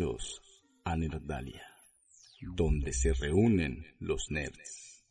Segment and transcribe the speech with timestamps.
[0.00, 0.40] Bienvenidos
[0.82, 1.66] a Nerdalia,
[2.56, 5.04] donde se reúnen los nerds.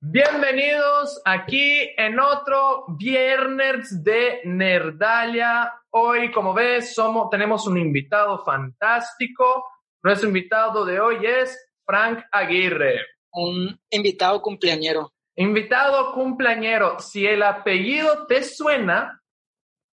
[0.00, 5.72] Bienvenidos aquí en otro viernes de Nerdalia.
[5.90, 9.64] Hoy, como ves, somos, tenemos un invitado fantástico.
[10.02, 11.56] Nuestro invitado de hoy es
[11.86, 13.06] Frank Aguirre.
[13.30, 15.12] Un invitado cumpleañero.
[15.36, 16.98] Invitado cumpleañero.
[16.98, 19.22] Si el apellido te suena,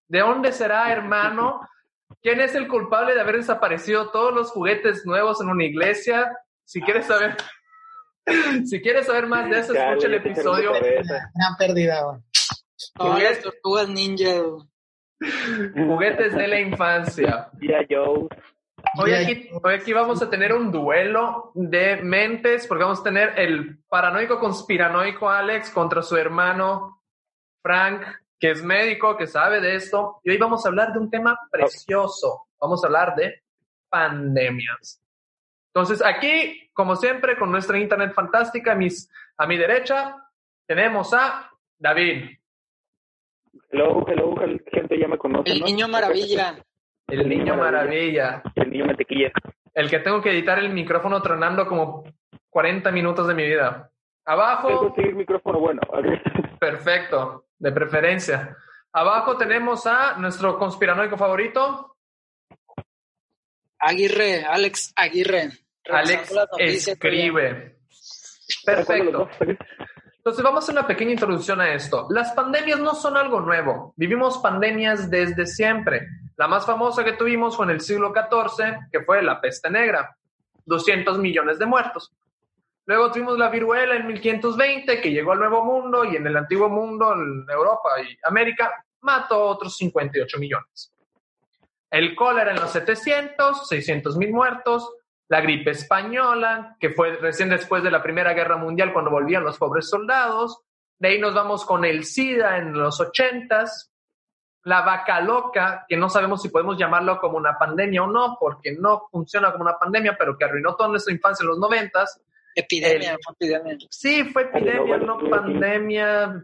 [0.07, 1.61] ¿de dónde será, hermano?
[2.25, 6.35] ¿Quién es el culpable de haber desaparecido todos los juguetes nuevos en una iglesia?
[6.63, 7.37] Si quieres saber,
[8.65, 10.71] si quieres saber más de eso, escucha el episodio.
[10.73, 12.19] Gran pérdida.
[12.97, 14.41] las tortugas ninja.
[15.75, 17.51] Juguetes de la infancia.
[18.97, 23.37] Hoy aquí, hoy aquí vamos a tener un duelo de mentes, porque vamos a tener
[23.37, 27.03] el paranoico conspiranoico Alex contra su hermano
[27.61, 28.01] Frank,
[28.45, 30.19] que es médico, que sabe de esto.
[30.23, 32.43] Y hoy vamos a hablar de un tema precioso.
[32.61, 33.41] Vamos a hablar de
[33.89, 35.01] pandemias.
[35.73, 40.15] Entonces, aquí, como siempre, con nuestra internet fantástica, a, mis, a mi derecha,
[40.67, 42.37] tenemos a David,
[43.71, 44.35] Hello, hello,
[44.71, 45.65] gente ya me conoce, El ¿no?
[45.65, 46.55] niño maravilla.
[47.07, 49.31] el niño maravilla, El niño mantequilla.
[49.73, 52.03] el que tengo que editar el micrófono tronando como
[52.51, 53.89] 40 minutos de mi vida.
[54.23, 55.81] Abajo, Tengo que seguir micrófono bueno.
[56.59, 58.55] Perfecto, de preferencia.
[58.93, 61.95] Abajo tenemos a nuestro conspiranoico favorito,
[63.85, 65.51] Aguirre, Alex Aguirre.
[65.87, 67.77] Alex escribe.
[68.63, 69.29] ¿Cuándo Perfecto.
[70.17, 72.07] Entonces vamos a hacer una pequeña introducción a esto.
[72.09, 73.93] Las pandemias no son algo nuevo.
[73.95, 76.07] Vivimos pandemias desde siempre.
[76.35, 80.17] La más famosa que tuvimos fue en el siglo XIV, que fue la peste negra.
[80.65, 82.11] 200 millones de muertos.
[82.87, 86.69] Luego tuvimos la viruela en 1520, que llegó al Nuevo Mundo y en el Antiguo
[86.69, 90.91] Mundo, en Europa y América, mató otros 58 millones.
[91.89, 94.91] El cólera en los 700, 600 mil muertos.
[95.27, 99.57] La gripe española, que fue recién después de la Primera Guerra Mundial, cuando volvían los
[99.57, 100.61] pobres soldados.
[100.99, 103.89] De ahí nos vamos con el SIDA en los 80s.
[104.63, 108.73] La vaca loca, que no sabemos si podemos llamarlo como una pandemia o no, porque
[108.73, 112.21] no funciona como una pandemia, pero que arruinó toda nuestra infancia en los 90s.
[112.55, 113.77] Epidemia, El- fue epidemia.
[113.89, 116.43] Sí, fue epidemia, no pandemia.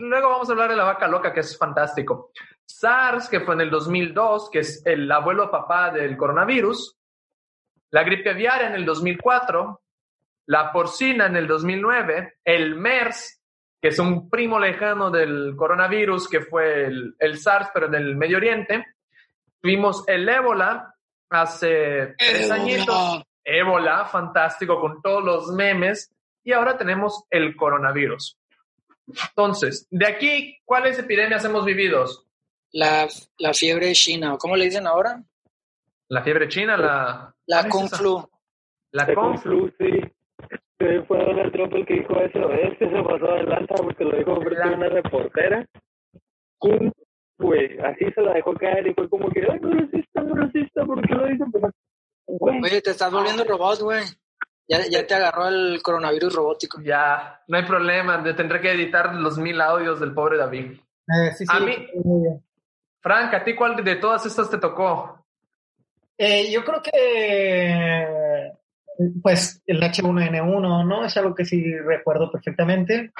[0.00, 2.32] Luego vamos a hablar de la vaca loca, que es fantástico.
[2.66, 6.96] SARS, que fue en el 2002, que es el abuelo papá del coronavirus.
[7.90, 9.80] La gripe aviaria en el 2004.
[10.46, 12.34] La porcina en el 2009.
[12.44, 13.40] El MERS,
[13.80, 18.38] que es un primo lejano del coronavirus, que fue el, el SARS, pero del Medio
[18.38, 18.84] Oriente.
[19.60, 20.92] Tuvimos el ébola
[21.30, 22.54] hace tres Ébola.
[22.54, 23.22] añitos.
[23.44, 26.12] Ébola, fantástico, con todos los memes.
[26.44, 28.38] Y ahora tenemos el coronavirus.
[29.28, 32.04] Entonces, de aquí, ¿cuáles epidemias hemos vivido?
[32.72, 33.06] La,
[33.38, 35.22] la fiebre china, ¿o ¿cómo le dicen ahora?
[36.08, 37.34] La fiebre china, la...
[37.46, 37.96] La ¿cuál es Kung esa?
[37.98, 38.28] Flu.
[38.92, 40.00] La El Kung Kung Flu, sí.
[40.78, 42.50] Eh, Fue Donald Trump el que dijo eso.
[42.52, 45.66] Este se pasó de lanza porque lo dijo frente a una reportera.
[46.58, 46.92] Kung,
[47.38, 50.84] güey, así se la dejó caer y fue como que, ay, no racista, no racista,
[50.84, 51.52] ¿por qué lo dicen?
[51.52, 51.70] Pero,
[52.38, 54.04] güey, Oye, te estás volviendo robot, güey.
[54.68, 56.80] Ya, ya te agarró el coronavirus robótico.
[56.80, 58.22] Ya, no hay problema.
[58.22, 60.72] Te tendré que editar los mil audios del pobre David.
[60.72, 61.88] Eh, sí, sí, A mí-.
[63.00, 65.26] Frank, ¿a ti cuál de todas estas te tocó?
[66.16, 68.52] Eh, yo creo que,
[69.20, 71.04] pues, el H1N1, ¿no?
[71.04, 73.12] Es algo que sí recuerdo perfectamente.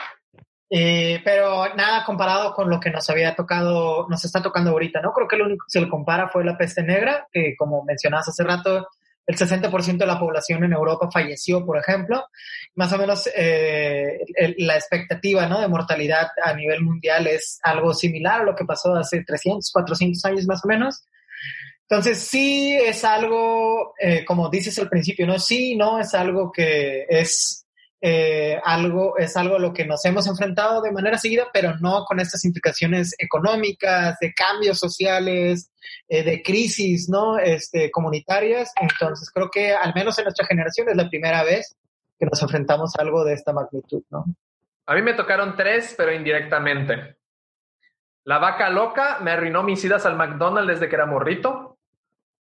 [0.74, 5.12] Eh, pero nada comparado con lo que nos había tocado, nos está tocando ahorita, ¿no?
[5.12, 8.30] Creo que lo único que se le compara fue la peste negra, que como mencionabas
[8.30, 8.88] hace rato,
[9.26, 12.24] el 60% de la población en Europa falleció, por ejemplo.
[12.74, 15.60] Más o menos eh, el- la expectativa, ¿no?
[15.60, 20.24] De mortalidad a nivel mundial es algo similar a lo que pasó hace 300, 400
[20.24, 21.04] años más o menos.
[21.88, 25.38] Entonces, sí es algo, eh, como dices al principio, ¿no?
[25.38, 27.61] Sí, no, es algo que es
[28.04, 32.04] eh, algo, es algo a lo que nos hemos enfrentado de manera seguida, pero no
[32.04, 35.70] con estas implicaciones económicas, de cambios sociales,
[36.08, 37.38] eh, de crisis, ¿no?
[37.38, 38.72] Este, comunitarias.
[38.80, 41.76] Entonces, creo que al menos en nuestra generación es la primera vez
[42.18, 44.24] que nos enfrentamos a algo de esta magnitud, ¿no?
[44.86, 47.16] A mí me tocaron tres, pero indirectamente.
[48.24, 51.78] La vaca loca me arruinó mis idas al McDonald's desde que era morrito.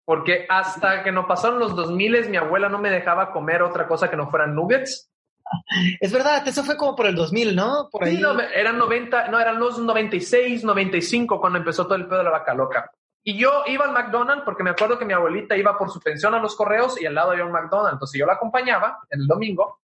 [0.06, 4.09] Porque hasta que no pasaron los 2000 mi abuela no me dejaba comer otra cosa
[4.09, 5.09] que no fueran nuggets.
[5.99, 7.89] Es verdad, eso fue como por el 2000, ¿no?
[7.91, 8.15] Por ahí.
[8.15, 12.23] Sí, no, eran 90, no, eran los 96, 95 cuando empezó todo el pedo de
[12.25, 12.91] la vaca loca.
[13.23, 16.33] Y yo iba al McDonald's porque me acuerdo que mi abuelita iba por su pensión
[16.33, 17.94] a los correos y al lado había un McDonald's.
[17.94, 19.81] Entonces yo la acompañaba en el domingo,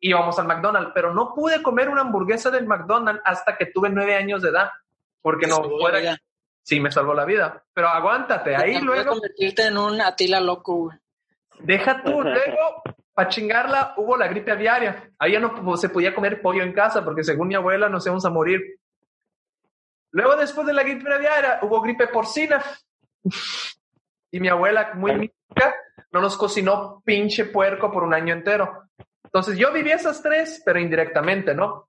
[0.00, 4.16] íbamos al McDonald's, pero no pude comer una hamburguesa del McDonald's hasta que tuve nueve
[4.16, 4.70] años de edad.
[5.22, 6.18] Porque no fuera,
[6.62, 7.62] sí me salvó la vida.
[7.72, 9.12] Pero aguántate, ahí luego...
[9.12, 10.98] convertirte en un Atila loco, güey.
[11.60, 12.82] Deja tú, luego,
[13.14, 15.10] para chingarla, hubo la gripe aviaria.
[15.18, 18.24] Ahí ya no se podía comer pollo en casa porque según mi abuela nos íbamos
[18.24, 18.60] a morir.
[20.10, 22.62] Luego, después de la gripe aviaria, hubo gripe porcina.
[24.30, 25.74] y mi abuela, muy mística,
[26.12, 28.88] no nos cocinó pinche puerco por un año entero.
[29.24, 31.88] Entonces yo viví esas tres, pero indirectamente, ¿no?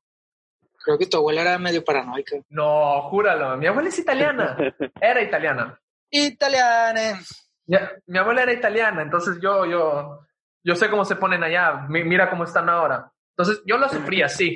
[0.83, 2.37] Creo que tu abuela era medio paranoica.
[2.49, 3.57] No, júralo.
[3.57, 4.55] Mi abuela es italiana.
[5.01, 5.79] Era italiana.
[6.11, 7.19] Italiana.
[7.65, 10.24] Ya, mi abuela era italiana, entonces yo, yo,
[10.65, 11.85] yo sé cómo se ponen allá.
[11.87, 13.11] Mi- Mira cómo están ahora.
[13.37, 14.55] Entonces yo la sufrí así.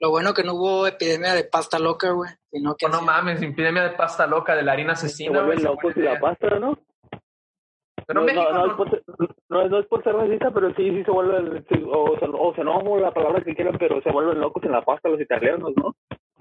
[0.00, 2.30] Lo bueno que no hubo epidemia de pasta loca, güey.
[2.50, 5.30] Sino que no así- mames, epidemia de pasta loca, de la harina Se asesina.
[5.30, 6.78] güey, vuelven se locos y la pasta, ¿no?
[8.06, 9.02] Pero no, México no, no, no- es por, ser-
[9.48, 12.54] no, no es por ser racista, pero sí, sí se vuelven, sí, o, se, o
[12.54, 15.70] se enojan la palabra que quieran, pero se vuelven locos en la pasta los italianos,
[15.76, 15.94] ¿no?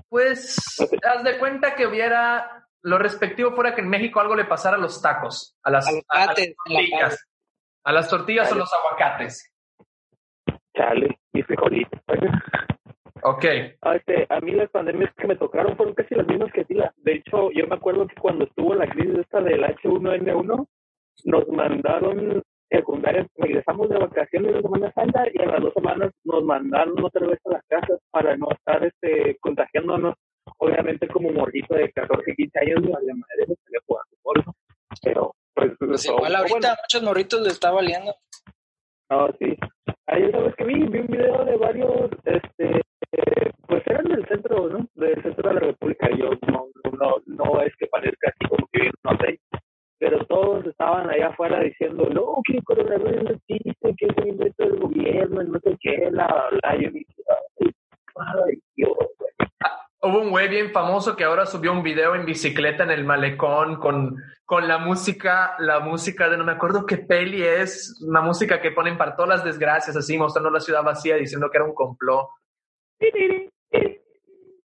[0.09, 0.57] Pues,
[1.03, 4.79] haz de cuenta que hubiera, lo respectivo fuera que en México algo le pasara a
[4.79, 7.27] los tacos, a las, A las tortillas,
[7.83, 9.51] a las tortillas o los aguacates.
[10.75, 11.99] Chale, y frijolitos.
[13.23, 13.45] Ok.
[13.81, 16.63] Ah, este, a mí las pandemias que me tocaron fueron casi las mismas que a
[16.63, 16.73] ti.
[16.73, 20.67] la- De hecho, yo me acuerdo que cuando estuvo la crisis esta del H1N1,
[21.25, 26.43] nos mandaron secundarias, regresamos de vacaciones de Semana Santa y a las dos semanas nos
[26.43, 30.15] mandaron otra vez a las casas para no estar este, contagiándonos.
[30.57, 34.43] Obviamente como morrito de 14, 15 años, había madre, me salía jugando fútbol.
[35.03, 38.13] Pero, pues, Pues igual ahorita bueno, a muchos morritos le está valiendo.
[39.09, 39.57] no, sí.
[40.07, 42.81] Ayer sabes que vi, vi un video de varios, este,
[43.13, 44.87] eh, pues eran del centro, ¿no?
[44.95, 46.09] Del centro de la República.
[46.17, 46.67] Yo no,
[46.99, 49.39] no, no es que parezca así como que no sé,
[50.01, 54.27] pero todos estaban allá afuera diciendo, no, que el coronavirus no existe, que es un
[54.29, 56.27] invento del gobierno, no sé qué, la,
[56.63, 57.13] la, yo dije,
[57.59, 57.71] ay,
[58.47, 59.31] ay, Dios, güey.
[60.03, 63.75] Hubo un güey bien famoso que ahora subió un video en bicicleta en el malecón
[63.75, 64.15] con,
[64.45, 68.71] con la música, la música de no me acuerdo qué peli es, una música que
[68.71, 72.27] ponen para todas las desgracias, así mostrando la ciudad vacía diciendo que era un complot.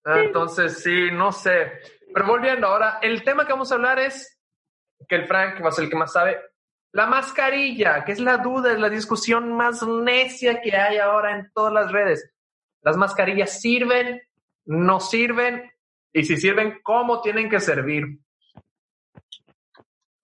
[0.04, 1.72] Ah, Entonces, sí, no sé.
[2.14, 4.40] Pero volviendo ahora, el tema que vamos a hablar es
[5.06, 6.40] que el Frank va a ser el que más sabe.
[6.92, 11.50] La mascarilla, que es la duda, es la discusión más necia que hay ahora en
[11.52, 12.32] todas las redes.
[12.80, 14.22] ¿Las mascarillas sirven?
[14.66, 15.70] ¿No sirven?
[16.12, 18.04] Y si sirven, ¿cómo tienen que servir?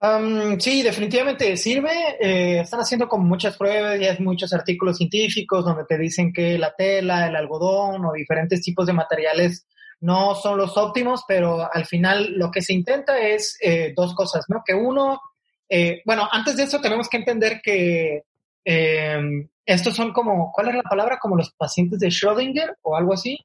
[0.01, 2.17] Um, sí, definitivamente sirve.
[2.21, 6.59] Eh, están haciendo como muchas pruebas, ya hay muchos artículos científicos donde te dicen que
[6.59, 9.67] la tela, el algodón o diferentes tipos de materiales
[10.03, 14.45] no son los óptimos, pero al final lo que se intenta es eh, dos cosas,
[14.49, 14.63] ¿no?
[14.67, 15.21] Que uno,
[15.69, 18.25] eh, bueno, antes de eso tenemos que entender que
[18.65, 21.19] eh, estos son como, ¿cuál es la palabra?
[21.21, 23.39] Como los pacientes de Schrödinger o algo así,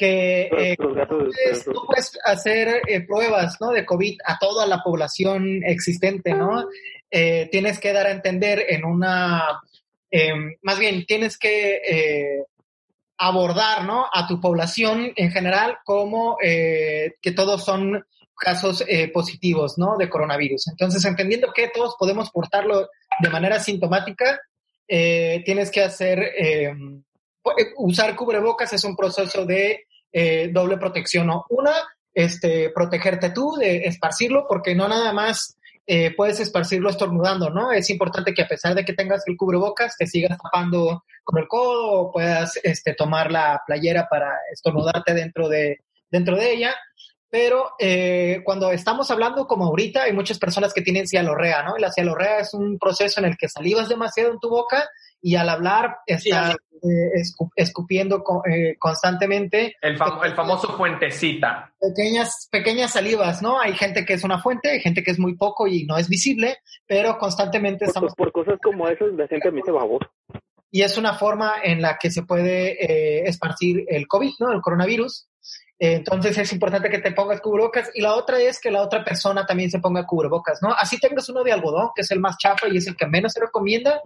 [0.00, 3.70] que eh, entonces, tú puedes hacer eh, pruebas ¿no?
[3.70, 6.66] de COVID a toda la población existente, ¿no?
[7.10, 9.60] Eh, tienes que dar a entender en una,
[10.10, 10.32] eh,
[10.62, 12.44] más bien, tienes que eh,
[13.18, 14.06] abordar, ¿no?
[14.10, 18.02] A tu población en general como eh, que todos son
[18.34, 19.98] casos eh, positivos, ¿no?
[19.98, 20.68] De coronavirus.
[20.68, 22.88] Entonces, entendiendo que todos podemos portarlo
[23.20, 24.40] de manera sintomática,
[24.88, 26.72] eh, tienes que hacer, eh,
[27.76, 31.44] usar cubrebocas es un proceso de eh, doble protección, ¿no?
[31.48, 31.72] Una,
[32.14, 37.72] este, protegerte tú de esparcirlo, porque no nada más eh, puedes esparcirlo estornudando, ¿no?
[37.72, 41.48] Es importante que a pesar de que tengas el cubrebocas, te sigas tapando con el
[41.48, 45.78] codo o puedas este, tomar la playera para estornudarte dentro de,
[46.10, 46.76] dentro de ella.
[47.28, 51.76] Pero eh, cuando estamos hablando, como ahorita, hay muchas personas que tienen cialorrea, ¿no?
[51.76, 54.88] Y la cialorrea es un proceso en el que salivas demasiado en tu boca
[55.22, 61.72] y al hablar estás eh, escu- escupiendo eh, constantemente El, fam- el famoso fuentecita.
[61.78, 63.60] pequeñas, pequeñas salivas, ¿no?
[63.60, 66.08] Hay gente que es una fuente, hay gente que es muy poco y no es
[66.08, 68.14] visible, pero constantemente Por, estamos...
[68.14, 70.10] por cosas como esas, la gente a mí se baboso.
[70.70, 74.52] Y es una forma en la que se puede eh, esparcir el COVID, ¿no?
[74.52, 75.26] El coronavirus.
[75.78, 79.02] Eh, Entonces es importante que te pongas cubrebocas y la otra es que la otra
[79.04, 80.72] persona también se ponga cubrebocas, ¿no?
[80.72, 83.32] Así tengas uno de algodón, que es el más chafa y es el que menos
[83.32, 84.00] se recomienda.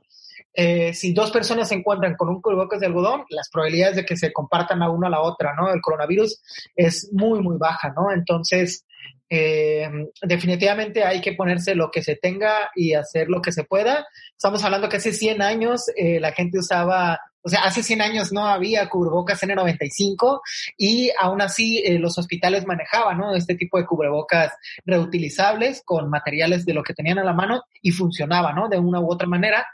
[0.54, 4.16] Eh, si dos personas se encuentran con un cubrebocas de algodón, las probabilidades de que
[4.16, 5.72] se compartan a una a la otra, ¿no?
[5.72, 6.40] El coronavirus
[6.76, 8.12] es muy, muy baja, ¿no?
[8.12, 8.84] Entonces,
[9.28, 9.90] eh,
[10.22, 14.06] definitivamente hay que ponerse lo que se tenga y hacer lo que se pueda.
[14.30, 18.32] Estamos hablando que hace 100 años eh, la gente usaba, o sea, hace 100 años
[18.32, 20.40] no había cubrebocas N95
[20.76, 23.34] y aún así eh, los hospitales manejaban, ¿no?
[23.34, 24.52] Este tipo de cubrebocas
[24.84, 28.68] reutilizables con materiales de lo que tenían a la mano y funcionaba, ¿no?
[28.68, 29.66] De una u otra manera.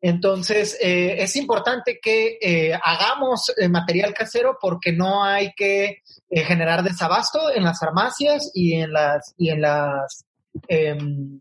[0.00, 6.44] Entonces, eh, es importante que eh, hagamos eh, material casero porque no hay que eh,
[6.44, 10.24] generar desabasto en las farmacias y en las y en las
[10.68, 11.40] em,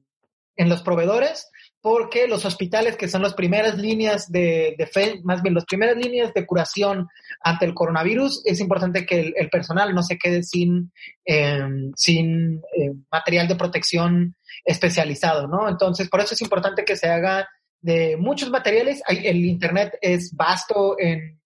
[0.55, 1.49] en los proveedores
[1.85, 6.33] porque los hospitales que son las primeras líneas de, de más bien las primeras líneas
[6.33, 7.07] de curación
[7.43, 10.91] ante el coronavirus, es importante que el, el personal no se quede sin,
[11.25, 15.69] em, sin em, material de protección especializado, ¿no?
[15.69, 17.47] Entonces, por eso es importante que se haga
[17.85, 19.01] de muchos materiales.
[19.07, 21.39] Hay- el Internet es vasto en,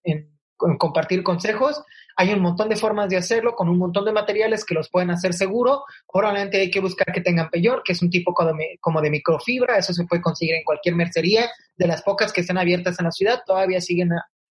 [0.77, 1.81] compartir consejos.
[2.17, 5.09] Hay un montón de formas de hacerlo con un montón de materiales que los pueden
[5.09, 5.83] hacer seguro.
[6.11, 9.77] Probablemente hay que buscar que tengan peyor, que es un tipo como de, microfibra.
[9.77, 11.49] Eso se puede conseguir en cualquier mercería.
[11.77, 14.11] De las pocas que están abiertas en la ciudad, todavía siguen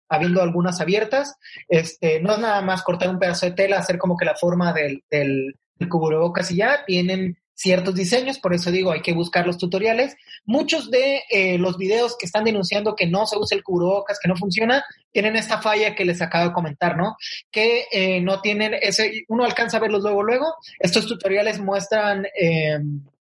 [0.09, 1.35] habiendo algunas abiertas.
[1.69, 4.73] Este, no es nada más cortar un pedazo de tela, hacer como que la forma
[4.73, 6.85] del, del, del cubrebocas y ya.
[6.85, 10.15] Tienen ciertos diseños, por eso digo, hay que buscar los tutoriales.
[10.45, 14.29] Muchos de eh, los videos que están denunciando que no se usa el cubrebocas, que
[14.29, 17.17] no funciona, tienen esta falla que les acabo de comentar, ¿no?
[17.51, 20.55] Que eh, no tienen ese, uno alcanza a verlos luego, luego.
[20.79, 22.79] Estos tutoriales muestran eh,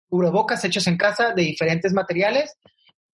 [0.09, 2.57] cubrebocas hechos en casa de diferentes materiales.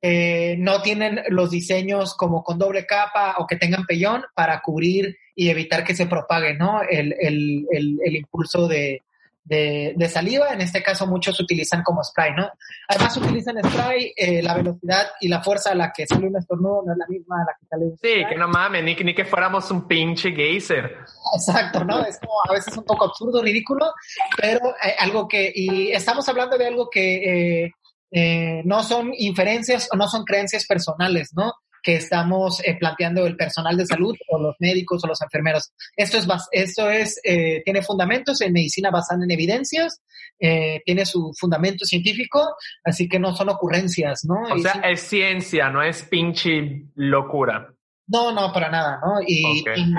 [0.03, 5.17] Eh, no tienen los diseños como con doble capa o que tengan pellón para cubrir
[5.35, 6.83] y evitar que se propague, ¿no?
[6.83, 9.03] El, el, el, el impulso de,
[9.47, 10.53] de, de, saliva.
[10.53, 12.51] En este caso, muchos utilizan como spray, ¿no?
[12.89, 16.83] Además, utilizan spray, eh, la velocidad y la fuerza a la que sale un estornudo
[16.85, 19.15] no es la misma a la que sale un Sí, que no mames, ni, ni
[19.15, 20.99] que fuéramos un pinche geyser.
[21.35, 22.05] Exacto, ¿no?
[22.05, 23.93] Es como a veces un poco absurdo, ridículo,
[24.37, 27.73] pero eh, algo que, y estamos hablando de algo que eh,
[28.11, 31.53] eh, no son inferencias o no son creencias personales, ¿no?
[31.87, 35.73] Que estamos eh, planteando el personal de salud o los médicos o los enfermeros.
[35.95, 40.03] Esto es, esto es eh, tiene fundamentos en medicina basada en evidencias,
[40.41, 44.53] eh, tiene su fundamento científico, así que no son ocurrencias, ¿no?
[44.53, 47.73] O sea, es ciencia, no es pinche locura.
[48.09, 49.21] No, no, para nada, ¿no?
[49.25, 49.81] Y, okay.
[49.81, 49.93] y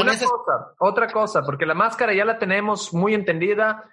[0.00, 3.88] una cosa, otra cosa, porque la máscara ya la tenemos muy entendida,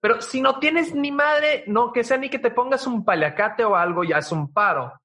[0.00, 3.62] pero si no tienes ni madre, no que sea ni que te pongas un paliacate
[3.62, 5.01] o algo, ya es un paro.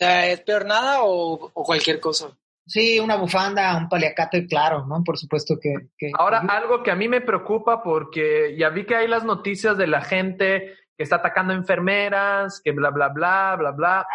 [0.00, 2.30] Sea, ¿es peor nada o, o, cualquier cosa?
[2.66, 5.04] Sí, una bufanda, un paliacate, claro, ¿no?
[5.04, 5.74] Por supuesto que...
[5.98, 9.76] que Ahora, algo que a mí me preocupa porque ya vi que hay las noticias
[9.76, 14.06] de la gente que está atacando enfermeras, que bla, bla, bla, bla, bla.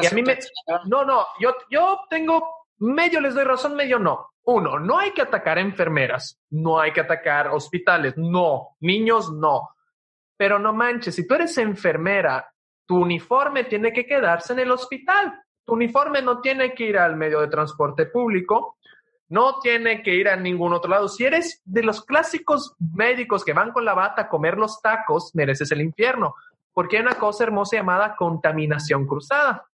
[0.00, 0.38] Y a mí me...
[0.86, 4.30] No, no, yo, yo tengo, medio les doy razón, medio no.
[4.44, 9.74] Uno, no hay que atacar enfermeras, no hay que atacar hospitales, no, niños no.
[10.38, 12.50] Pero no manches, si tú eres enfermera
[12.86, 15.40] tu uniforme tiene que quedarse en el hospital.
[15.64, 18.76] Tu uniforme no tiene que ir al medio de transporte público,
[19.28, 21.08] no tiene que ir a ningún otro lado.
[21.08, 25.34] Si eres de los clásicos médicos que van con la bata a comer los tacos,
[25.34, 26.34] mereces el infierno,
[26.72, 29.66] porque hay una cosa hermosa llamada contaminación cruzada.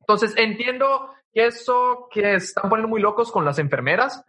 [0.00, 4.24] Entonces, entiendo que eso que están poniendo muy locos con las enfermeras,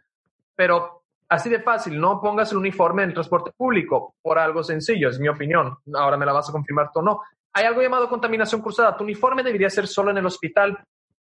[0.56, 1.01] pero
[1.32, 5.18] así de fácil, no pongas el uniforme en el transporte público por algo sencillo, es
[5.18, 5.78] mi opinión.
[5.96, 7.22] Ahora me la vas a confirmar tú o no.
[7.54, 8.98] Hay algo llamado contaminación cruzada.
[8.98, 10.78] Tu uniforme debería ser solo en el hospital.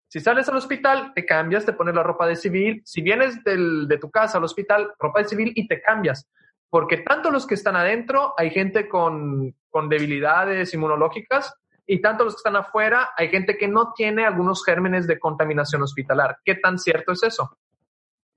[0.07, 2.83] Si sales al hospital, te cambias, te pones la ropa de civil.
[2.85, 6.29] Si vienes del, de tu casa al hospital, ropa de civil y te cambias.
[6.69, 11.53] Porque tanto los que están adentro, hay gente con, con debilidades inmunológicas,
[11.87, 15.83] y tanto los que están afuera, hay gente que no tiene algunos gérmenes de contaminación
[15.83, 16.37] hospitalar.
[16.43, 17.57] ¿Qué tan cierto es eso?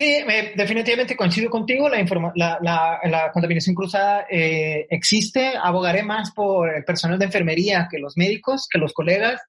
[0.00, 1.88] Sí, eh, definitivamente coincido contigo.
[1.88, 5.54] La, la, la, contaminación cruzada eh, existe.
[5.60, 9.40] Abogaré más por el personal de enfermería que los médicos, que los colegas.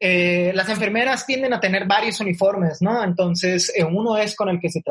[0.00, 3.02] Eh, las enfermeras tienden a tener varios uniformes, ¿no?
[3.04, 4.82] Entonces, eh, uno es con el que se,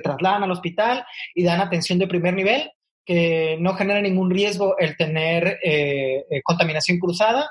[0.00, 2.70] trasladan al hospital y dan atención de primer nivel,
[3.06, 7.48] que no genera ningún riesgo el tener eh, contaminación cruzada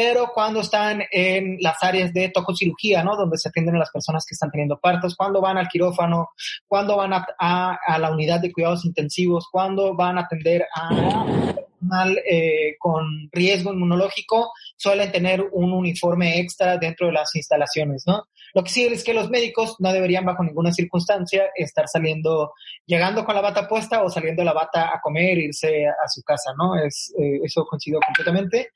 [0.00, 3.16] pero cuando están en las áreas de tococirugía, ¿no?
[3.16, 6.28] Donde se atienden a las personas que están teniendo partos, cuando van al quirófano,
[6.68, 11.24] cuando van a, la unidad de cuidados intensivos, cuando van a atender a
[11.78, 18.28] personal eh, con riesgo inmunológico, suelen tener un uniforme extra dentro de las instalaciones, ¿no?
[18.54, 22.52] Lo que sí es que los médicos no deberían bajo ninguna circunstancia estar saliendo,
[22.86, 26.52] llegando con la bata puesta o saliendo la bata a comer, irse a su casa,
[26.56, 26.76] ¿no?
[26.76, 28.70] Es, eh, eso coincido completamente.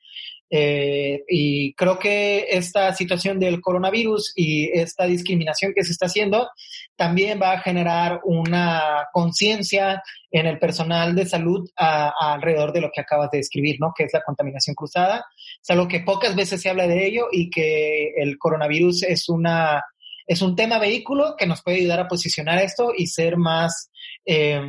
[0.54, 6.50] Eh, y creo que esta situación del coronavirus y esta discriminación que se está haciendo
[6.94, 12.82] también va a generar una conciencia en el personal de salud a, a alrededor de
[12.82, 13.94] lo que acabas de describir, ¿no?
[13.96, 15.24] Que es la contaminación cruzada.
[15.62, 19.82] Es algo que pocas veces se habla de ello y que el coronavirus es una
[20.26, 23.90] es un tema vehículo que nos puede ayudar a posicionar esto y ser más
[24.24, 24.60] eh,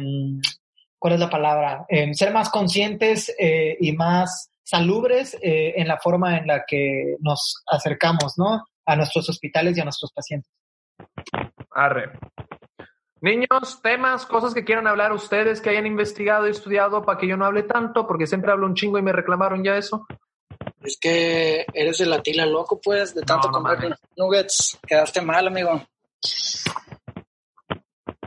[1.04, 1.86] ¿cuál es la palabra?
[1.90, 7.16] Eh, ser más conscientes eh, y más salubres eh, en la forma en la que
[7.20, 8.66] nos acercamos, ¿no?
[8.86, 10.52] A nuestros hospitales y a nuestros pacientes.
[11.72, 12.12] Arre.
[13.22, 17.38] Niños, temas, cosas que quieran hablar ustedes que hayan investigado y estudiado para que yo
[17.38, 20.06] no hable tanto, porque siempre hablo un chingo y me reclamaron ya eso.
[20.82, 24.00] Es que eres de la tila loco, pues, de tanto No, no comer mames.
[24.18, 24.78] nuggets.
[24.86, 25.82] Quedaste mal, amigo.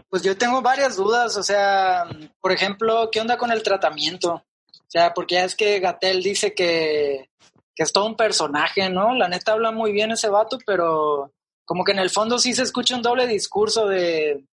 [0.08, 2.04] Pues yo tengo varias dudas, o sea,
[2.40, 4.42] por ejemplo, ¿qué onda con el tratamiento?
[4.86, 7.28] O sea, porque ya es que Gatel dice que,
[7.74, 9.14] que es todo un personaje, ¿no?
[9.14, 11.32] La neta habla muy bien ese vato, pero
[11.64, 14.44] como que en el fondo sí se escucha un doble discurso de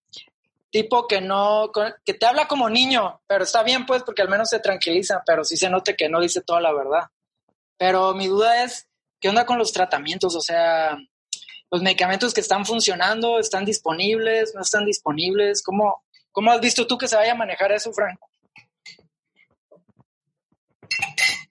[0.71, 1.71] tipo que no,
[2.03, 5.43] que te habla como niño, pero está bien pues porque al menos se tranquiliza, pero
[5.43, 7.03] sí se nota que no dice toda la verdad.
[7.77, 8.87] Pero mi duda es,
[9.19, 10.35] ¿qué onda con los tratamientos?
[10.35, 10.97] O sea,
[11.69, 14.55] los medicamentos que están funcionando, ¿están disponibles?
[14.55, 15.61] ¿No están disponibles?
[15.61, 18.19] ¿Cómo, cómo has visto tú que se vaya a manejar eso, Frank?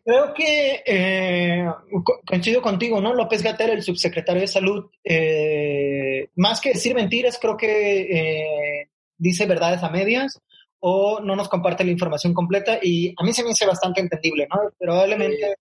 [0.04, 1.64] Creo que eh,
[2.04, 3.14] co- coincido contigo, ¿no?
[3.14, 9.46] López Gatel, el subsecretario de Salud, eh, más que decir mentiras, creo que eh, dice
[9.46, 10.40] verdades a medias
[10.80, 14.48] o no nos comparte la información completa y a mí se me hace bastante entendible,
[14.52, 14.70] ¿no?
[14.76, 15.54] Probablemente,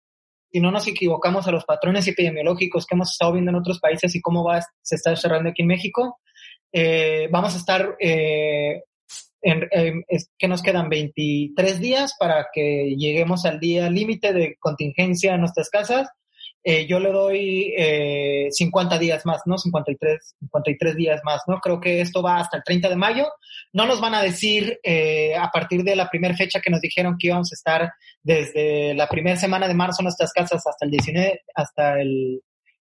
[0.52, 4.16] si no nos equivocamos a los patrones epidemiológicos que hemos estado viendo en otros países
[4.16, 6.20] y cómo va, se está cerrando aquí en México,
[6.74, 8.82] eh, vamos a estar eh,
[9.42, 14.56] en, en- es que nos quedan 23 días para que lleguemos al día límite de
[14.60, 16.08] contingencia en nuestras casas.
[16.64, 19.58] Eh, yo le doy eh, 50 días más, ¿no?
[19.58, 21.60] 53, 53 días más, ¿no?
[21.60, 23.26] Creo que esto va hasta el 30 de mayo.
[23.74, 27.16] No nos van a decir eh, a partir de la primera fecha que nos dijeron
[27.18, 30.92] que íbamos a estar desde la primera semana de marzo en nuestras casas hasta el
[30.92, 32.42] 19, hasta el,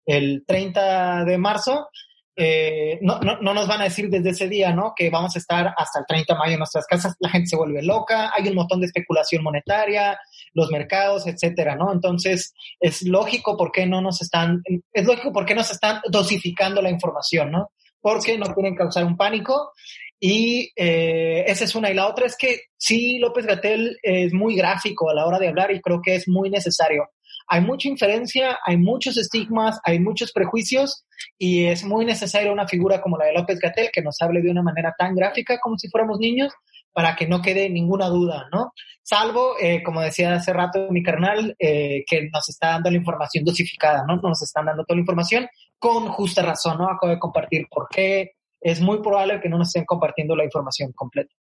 [0.06, 1.90] el 30 de marzo.
[2.38, 4.94] Eh, no, no, no nos van a decir desde ese día, ¿no?
[4.96, 7.56] Que vamos a estar hasta el 30 de mayo en nuestras casas, la gente se
[7.56, 10.20] vuelve loca, hay un montón de especulación monetaria,
[10.54, 11.94] los mercados, etcétera, ¿no?
[11.94, 16.82] Entonces, es lógico por qué no nos están, es lógico por qué nos están dosificando
[16.82, 17.72] la información, ¿no?
[18.02, 19.72] Porque no quieren causar un pánico.
[20.20, 21.92] Y eh, esa es una.
[21.92, 25.48] Y la otra es que sí, López Gatel es muy gráfico a la hora de
[25.48, 27.10] hablar y creo que es muy necesario.
[27.48, 31.06] Hay mucha inferencia, hay muchos estigmas, hay muchos prejuicios
[31.38, 34.52] y es muy necesaria una figura como la de López Gatel que nos hable de
[34.52, 36.54] una manera tan gráfica como si fuéramos niños
[36.96, 38.72] para que no quede ninguna duda, ¿no?
[39.04, 43.44] Salvo, eh, como decía hace rato mi carnal, eh, que nos está dando la información
[43.44, 44.16] dosificada, ¿no?
[44.16, 46.90] Nos están dando toda la información con justa razón, ¿no?
[46.90, 48.32] Acabo de compartir por qué.
[48.62, 51.36] Es muy probable que no nos estén compartiendo la información completa.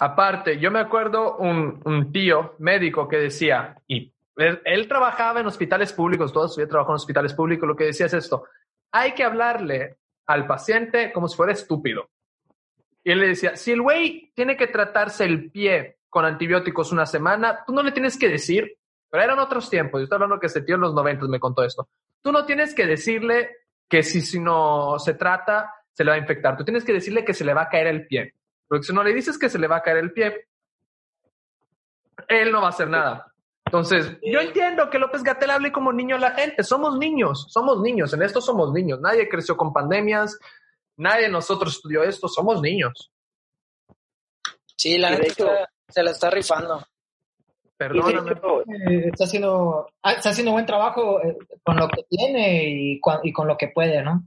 [0.00, 5.92] Aparte, yo me acuerdo un, un tío médico que decía, y él, trabajaba en hospitales
[5.92, 8.44] públicos, toda su vida trabajó en hospitales públicos, lo que decía es esto,
[8.92, 12.08] hay que hablarle al paciente como si fuera estúpido.
[13.02, 17.06] Y él le decía, si el güey tiene que tratarse el pie con antibióticos una
[17.06, 18.76] semana, tú no le tienes que decir,
[19.10, 21.62] pero eran otros tiempos, yo estoy hablando que ese tío en los 90 me contó
[21.62, 21.88] esto,
[22.22, 23.50] tú no tienes que decirle
[23.88, 27.24] que si, si no se trata, se le va a infectar, tú tienes que decirle
[27.24, 28.34] que se le va a caer el pie.
[28.66, 30.48] Porque si no le dices que se le va a caer el pie,
[32.28, 33.33] él no va a hacer nada.
[33.74, 36.62] Entonces, yo entiendo que López Gatel hable como niño a la gente.
[36.62, 38.12] Somos niños, somos niños.
[38.14, 39.00] En esto somos niños.
[39.00, 40.38] Nadie creció con pandemias.
[40.96, 42.28] Nadie de nosotros estudió esto.
[42.28, 43.10] Somos niños.
[44.76, 46.86] Sí, la neta se la está rifando.
[47.76, 48.30] Perdóname.
[48.30, 53.20] Eh, está haciendo ah, está haciendo buen trabajo eh, con lo que tiene y, cua-
[53.24, 54.22] y con lo que puede, ¿no?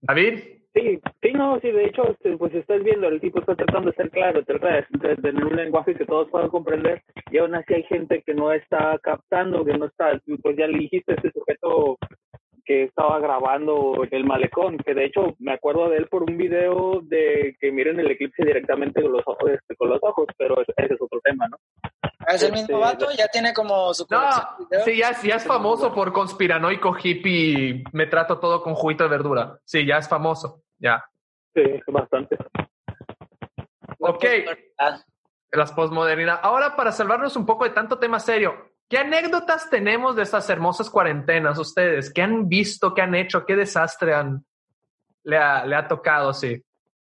[0.00, 3.90] David, Sí, sí, no, sí, de hecho, este, pues estás viendo, el tipo está tratando
[3.90, 4.68] de ser claro, trata
[5.00, 8.52] de, tener un lenguaje que todos puedan comprender, y aún así hay gente que no
[8.52, 11.98] está captando, que no está, pues ya le dijiste a este sujeto
[12.64, 16.36] que estaba grabando en el malecón, que de hecho me acuerdo de él por un
[16.36, 20.60] video de que miren el eclipse directamente con los ojos, este, con los ojos pero
[20.60, 21.56] ese, ese es otro tema, ¿no?
[22.28, 24.20] Es el Este, mismo vato, ya tiene como su no,
[24.84, 27.84] sí, ya, es- ya es famoso por conspiranoico hippie.
[27.92, 29.58] Me trato todo con juguito de verdura.
[29.64, 30.62] Sí, ya es famoso.
[30.78, 31.04] Ya.
[31.54, 32.36] Sí, bastante.
[33.98, 34.24] Ok.
[34.78, 35.02] Ah,
[35.52, 36.40] las postmodernidad.
[36.42, 38.54] Ahora, para salvarnos un poco de tanto tema serio,
[38.88, 42.12] ¿qué anécdotas tenemos de estas hermosas cuarentenas ustedes?
[42.12, 42.94] ¿Qué han visto?
[42.94, 43.44] ¿Qué han hecho?
[43.46, 44.44] ¿Qué desastre han,
[45.24, 46.32] le, ha, le ha tocado?
[46.32, 46.62] Sí.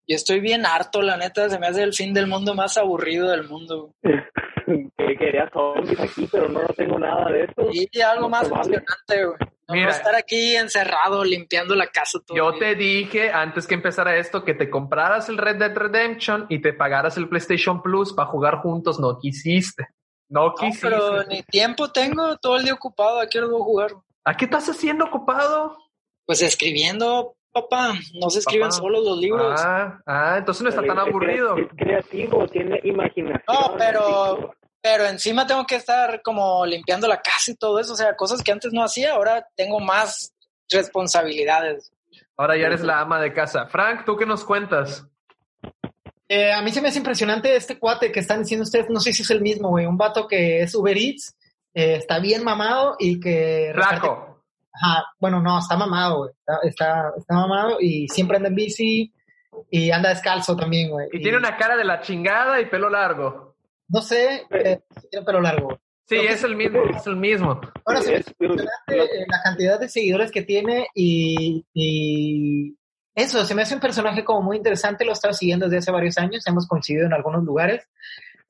[0.07, 3.31] Yo estoy bien harto, la neta, se me hace el fin del mundo más aburrido
[3.31, 3.95] del mundo.
[4.03, 7.69] que quería zombies aquí, pero no, no tengo nada de eso.
[7.73, 9.39] Y algo más No emocionante, güey.
[9.73, 9.91] No Mira.
[9.91, 14.55] estar aquí encerrado, limpiando la casa todo Yo te dije antes que empezara esto que
[14.55, 19.01] te compraras el Red Dead Redemption y te pagaras el PlayStation Plus para jugar juntos.
[19.01, 19.89] No quisiste.
[20.29, 20.89] No No, quisiste.
[20.89, 23.91] pero ni tiempo tengo, todo el día ocupado, ¿a qué hora voy a jugar?
[24.25, 25.77] ¿A qué estás haciendo ocupado?
[26.25, 28.77] Pues escribiendo, papá, no se escriben Papá.
[28.81, 29.61] solos los libros.
[29.63, 31.57] Ah, ah, entonces no está tan aburrido.
[31.59, 33.43] Es creativo, tiene imaginación.
[33.49, 37.97] No, pero pero encima tengo que estar como limpiando la casa y todo eso, o
[37.97, 40.35] sea, cosas que antes no hacía, ahora tengo más
[40.69, 41.93] responsabilidades.
[42.37, 43.67] Ahora ya eres la ama de casa.
[43.67, 45.07] Frank, ¿tú qué nos cuentas?
[46.29, 49.13] Eh, a mí se me hace impresionante este cuate que están diciendo ustedes, no sé
[49.13, 51.37] si es el mismo, güey, un vato que es Uber Eats,
[51.75, 53.71] eh, está bien mamado y que...
[53.75, 54.43] Flaco.
[54.73, 59.13] Ajá, bueno, no, está mamado, güey, está, está, está mamado y siempre anda en bici
[59.71, 61.09] y anda descalzo también, güey.
[61.13, 63.52] Y tiene una cara de la chingada y pelo largo.
[63.93, 65.79] No sé, eh, tiene pelo largo.
[66.09, 67.61] Sí, Creo que es el mismo, es el mismo.
[67.85, 72.77] Ahora me Es- eh, la cantidad de seguidores que tiene y, y
[73.15, 75.91] eso, se me hace un personaje como muy interesante, lo he estado siguiendo desde hace
[75.93, 77.87] varios años, hemos coincidido en algunos lugares.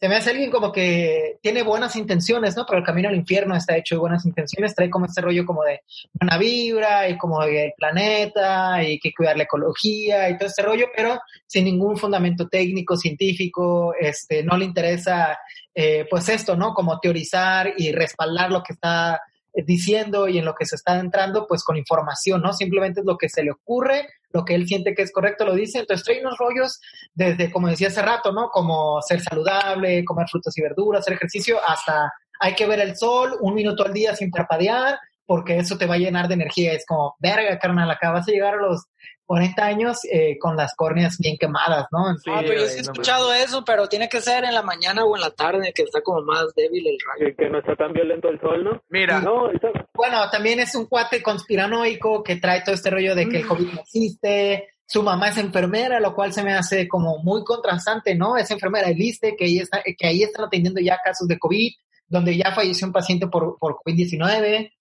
[0.02, 2.66] Se me hace alguien como que tiene buenas intenciones, ¿no?
[2.66, 5.62] Pero el camino al infierno está hecho de buenas intenciones, trae como este rollo como
[5.62, 5.82] de
[6.14, 10.62] buena vibra y como de el planeta y que cuidar la ecología y todo este
[10.62, 15.38] rollo, pero sin ningún fundamento técnico, científico, este, no le interesa
[15.72, 16.74] eh, pues esto, ¿no?
[16.74, 19.20] Como teorizar y respaldar lo que está
[19.54, 22.52] diciendo y en lo que se está entrando, pues con información, ¿no?
[22.52, 25.54] Simplemente es lo que se le ocurre, lo que él siente que es correcto lo
[25.54, 26.80] dice, entonces trae unos rollos
[27.14, 28.48] desde, como decía hace rato, ¿no?
[28.48, 32.10] Como ser saludable, comer frutas y verduras, hacer ejercicio, hasta
[32.40, 35.94] hay que ver el sol un minuto al día sin parpadear, porque eso te va
[35.94, 36.72] a llenar de energía.
[36.72, 38.86] Es como, verga, carnal, acá vas a llegar a los
[39.32, 42.14] 40 años eh, con las córneas bien quemadas, ¿no?
[42.18, 44.60] Sí, ah, pero yo sí he no escuchado eso, pero tiene que ser en la
[44.60, 47.34] mañana o en la tarde, que está como más débil el rayo.
[47.34, 48.82] Que, que no está tan violento el sol, ¿no?
[48.90, 53.26] Mira, No, eso- Bueno, también es un cuate conspiranoico que trae todo este rollo de
[53.30, 54.68] que el COVID no existe.
[54.86, 58.36] Su mamá es enfermera, lo cual se me hace como muy contrastante, ¿no?
[58.36, 61.72] Es enfermera y liste, que ahí, está, que ahí están atendiendo ya casos de COVID,
[62.06, 64.72] donde ya falleció un paciente por, por COVID-19.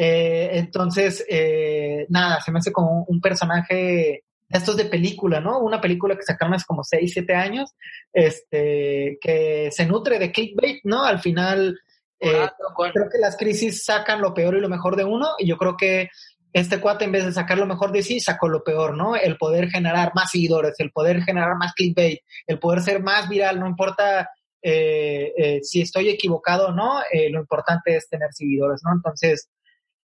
[0.00, 5.58] Eh, entonces, eh, nada, se me hace como un personaje estos de película, ¿no?
[5.58, 7.74] Una película que sacaron hace como 6, 7 años,
[8.12, 11.02] este, que se nutre de clickbait, ¿no?
[11.02, 11.80] Al final,
[12.20, 12.54] eh, Ah,
[12.92, 15.76] creo que las crisis sacan lo peor y lo mejor de uno, y yo creo
[15.76, 16.10] que
[16.52, 19.16] este cuate, en vez de sacar lo mejor de sí, sacó lo peor, ¿no?
[19.16, 23.58] El poder generar más seguidores, el poder generar más clickbait, el poder ser más viral,
[23.58, 24.30] no importa
[24.62, 28.92] eh, eh, si estoy equivocado o no, eh, lo importante es tener seguidores, ¿no?
[28.92, 29.48] Entonces,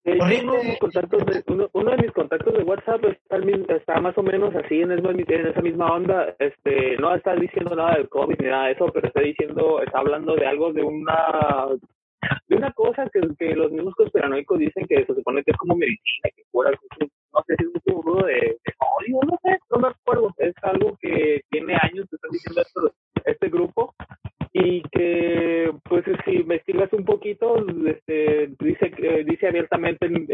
[0.05, 0.41] Horrible.
[0.43, 3.03] uno, de mis contactos de, uno, uno de mis contactos de WhatsApp
[3.69, 6.35] está, más o menos así en, esa- en esa misma onda.
[6.39, 9.99] Este, no está diciendo nada del COVID ni nada de eso, pero está diciendo, está
[9.99, 11.67] hablando de algo de una
[12.47, 15.75] de una cosa que, que los mismos conspiranoicos dicen que se supone que es como
[15.75, 19.79] medicina, que cura, no sé si es un seguro de, de odio, no sé, no
[19.79, 20.33] me acuerdo.
[20.37, 22.91] Es algo que tiene años que están diciendo esto,
[23.25, 23.93] este grupo
[24.61, 27.55] y que pues si investigas un poquito
[27.87, 30.27] este dice que- dice abiertamente en,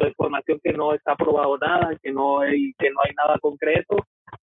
[0.00, 3.96] la, información que no está probado nada que no hay que no hay nada concreto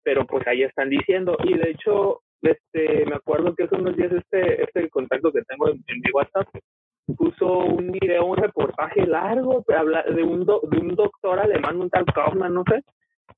[0.04, 1.36] pero pues ahí están diciendo.
[1.44, 5.68] Y de hecho este me acuerdo que hace unos días este este contacto que tengo
[5.70, 6.48] en, mi WhatsApp
[7.16, 9.64] puso un video un reportaje largo
[10.14, 12.82] de un do- de un doctor alemán un tal Kaufman no sé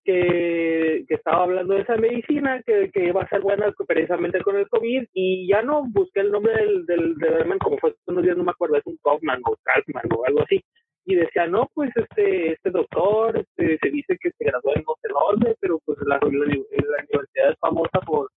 [0.04, 4.68] que, estaba hablando de esa medicina que, que iba a ser buena precisamente con el
[4.68, 8.44] COVID y ya no busqué el nombre del, del, del como fue unos días, no
[8.44, 10.62] me acuerdo, es un Kaufman o Kaufman o algo así.
[11.04, 14.94] Y decía, no, pues este este doctor este, se dice que se graduó en no
[15.02, 18.30] sé pero pues la, la, la universidad es famosa por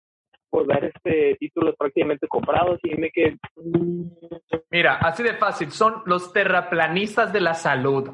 [0.49, 3.37] por dar este títulos prácticamente comprados y me que
[4.71, 8.09] mira, así de fácil, son los terraplanistas de la salud.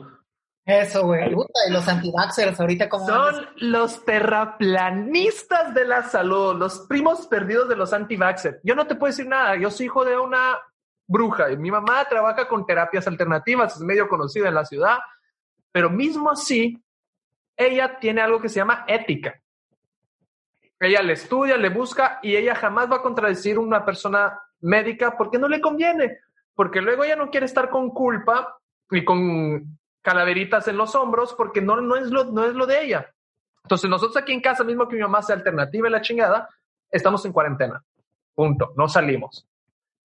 [0.65, 1.33] Eso, güey.
[1.33, 3.07] Puta, Y los anti-vaxxers ahorita como...
[3.07, 8.59] Son los terraplanistas de la salud, los primos perdidos de los anti-vaxxers.
[8.63, 10.59] Yo no te puedo decir nada, yo soy hijo de una
[11.07, 14.99] bruja y mi mamá trabaja con terapias alternativas, es medio conocida en la ciudad,
[15.71, 16.81] pero mismo así,
[17.57, 19.41] ella tiene algo que se llama ética.
[20.79, 25.37] Ella le estudia, le busca y ella jamás va a contradecir una persona médica porque
[25.37, 26.19] no le conviene,
[26.55, 28.57] porque luego ella no quiere estar con culpa
[28.89, 32.83] y con calaveritas en los hombros porque no, no, es, lo, no es lo de
[32.83, 33.13] ella.
[33.63, 36.49] Entonces nosotros aquí en casa, mismo que mi mamá sea alternativa y la chingada,
[36.89, 37.83] estamos en cuarentena.
[38.33, 38.73] Punto.
[38.75, 39.45] No salimos.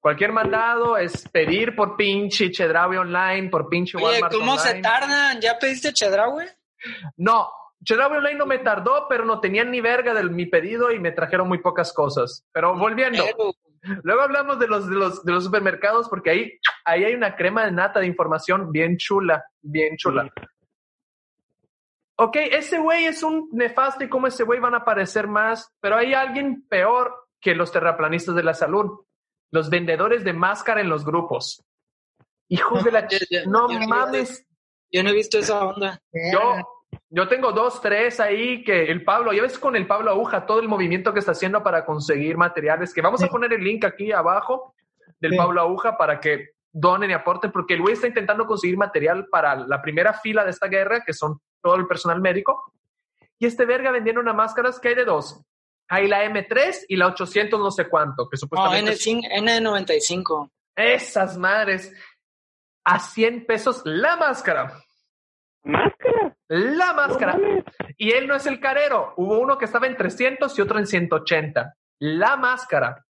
[0.00, 5.40] Cualquier mandado es pedir por pinche Chedraui online, por pinche Oye, Walmart ¿cómo se tardan?
[5.40, 6.46] ¿Ya pediste Chedraui?
[7.16, 7.50] No,
[7.82, 11.12] Chedraui online no me tardó, pero no tenían ni verga de mi pedido y me
[11.12, 12.44] trajeron muy pocas cosas.
[12.52, 13.52] Pero volviendo, Pero,
[14.02, 17.64] luego hablamos de los, de los, de los supermercados porque ahí, ahí hay una crema
[17.64, 20.30] de nata de información bien chula, bien chula.
[22.18, 25.96] Ok, ese güey es un nefasto y como ese güey van a aparecer más, pero
[25.96, 29.04] hay alguien peor que los terraplanistas de la salud,
[29.50, 31.62] los vendedores de máscara en los grupos.
[32.48, 33.06] Hijos de la...
[33.46, 34.46] No no mames,
[34.90, 36.00] yo no he visto esa onda.
[36.32, 36.75] yo,
[37.10, 40.60] yo tengo dos, tres ahí que el Pablo, ya ves con el Pablo Aguja todo
[40.60, 43.30] el movimiento que está haciendo para conseguir materiales, que vamos a Sí.
[43.30, 44.74] poner el link aquí abajo.
[45.18, 45.38] del Sí.
[45.38, 49.54] Pablo Aguja para que donen y aporten, porque el güey está intentando conseguir material para
[49.56, 52.70] la primera fila de esta guerra, que son todo el personal médico.
[53.38, 55.40] Y este verga vendiendo unas máscaras que hay de dos.
[55.88, 58.92] Hay la M3 y la 800 no sé cuánto, que supuestamente...
[58.92, 60.50] N5, N95.
[60.74, 61.94] Esas madres.
[62.84, 64.74] A 100 pesos la máscara.
[65.64, 66.15] ¿Máscara?
[66.48, 67.38] La máscara.
[67.96, 69.14] Y él no es el carero.
[69.16, 71.74] Hubo uno que estaba en 300 y otro en 180.
[72.00, 73.04] La máscara.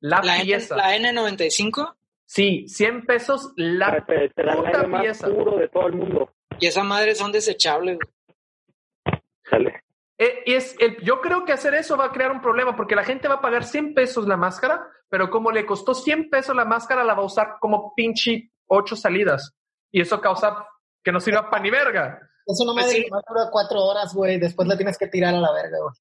[0.00, 0.76] La, La, N, pieza.
[0.76, 5.28] la N95 Sí, 100 pesos la te puta más pieza.
[5.28, 6.32] puro de todo el mundo.
[6.60, 7.98] y esa madre son desechables.
[9.44, 9.82] Sale.
[10.18, 12.96] Eh, y es el- yo creo que hacer eso va a crear un problema porque
[12.96, 16.54] la gente va a pagar 100 pesos la máscara, pero como le costó 100 pesos
[16.56, 19.54] la máscara, la va a usar como pinche ocho salidas.
[19.92, 20.66] Y eso causa
[21.02, 22.20] que no sirva para ni verga.
[22.48, 23.04] Es una Pues madre sí.
[23.04, 24.38] que más dura cuatro horas, güey.
[24.40, 25.94] Después la tienes que tirar a la verga, güey.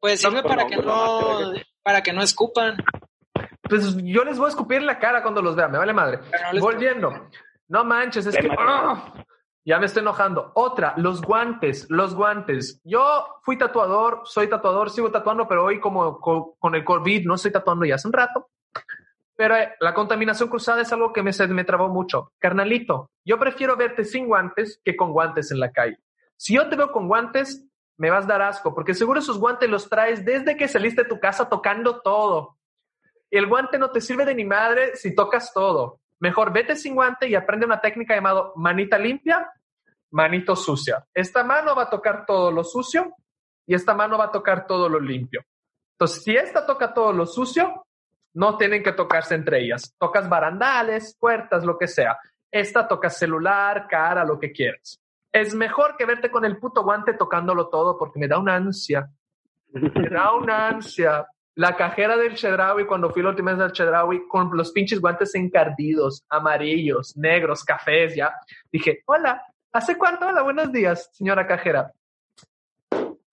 [0.00, 2.76] Pues No, sirve pues para no, que pues no, no, para que no escupan.
[3.68, 6.18] Pues yo les voy a escupir en la cara cuando los vea, me vale madre.
[6.52, 7.10] No Volviendo.
[7.68, 8.56] No manches, es Le que.
[8.58, 9.14] ¡ah!
[9.66, 10.52] ya me estoy enojando.
[10.56, 12.82] Otra, los guantes, los guantes.
[12.84, 17.36] Yo fui tatuador, soy tatuador, sigo tatuando, pero hoy como co- con el COVID no
[17.36, 18.50] estoy tatuando ya hace un rato.
[19.36, 22.32] Pero eh, la contaminación cruzada es algo que me, me trabó mucho.
[22.38, 25.98] Carnalito, yo prefiero verte sin guantes que con guantes en la calle.
[26.36, 27.64] Si yo te veo con guantes,
[27.96, 31.08] me vas a dar asco, porque seguro esos guantes los traes desde que saliste de
[31.08, 32.58] tu casa tocando todo.
[33.30, 36.00] El guante no te sirve de ni madre si tocas todo.
[36.20, 39.50] Mejor vete sin guante y aprende una técnica llamada manita limpia,
[40.10, 41.04] manito sucia.
[41.12, 43.14] Esta mano va a tocar todo lo sucio
[43.66, 45.42] y esta mano va a tocar todo lo limpio.
[45.94, 47.83] Entonces, si esta toca todo lo sucio,
[48.34, 49.94] no tienen que tocarse entre ellas.
[49.98, 52.18] Tocas barandales, puertas, lo que sea.
[52.50, 55.00] Esta toca celular, cara, lo que quieras.
[55.32, 59.08] Es mejor que verte con el puto guante tocándolo todo porque me da una ansia.
[59.72, 61.26] Me da una ansia.
[61.56, 65.34] La cajera del Chedraui, cuando fui la última vez al Chedraui, con los pinches guantes
[65.36, 68.32] encardidos, amarillos, negros, cafés, ya.
[68.70, 69.40] Dije, hola,
[69.72, 70.26] ¿hace cuánto?
[70.26, 71.92] Hola, buenos días, señora cajera.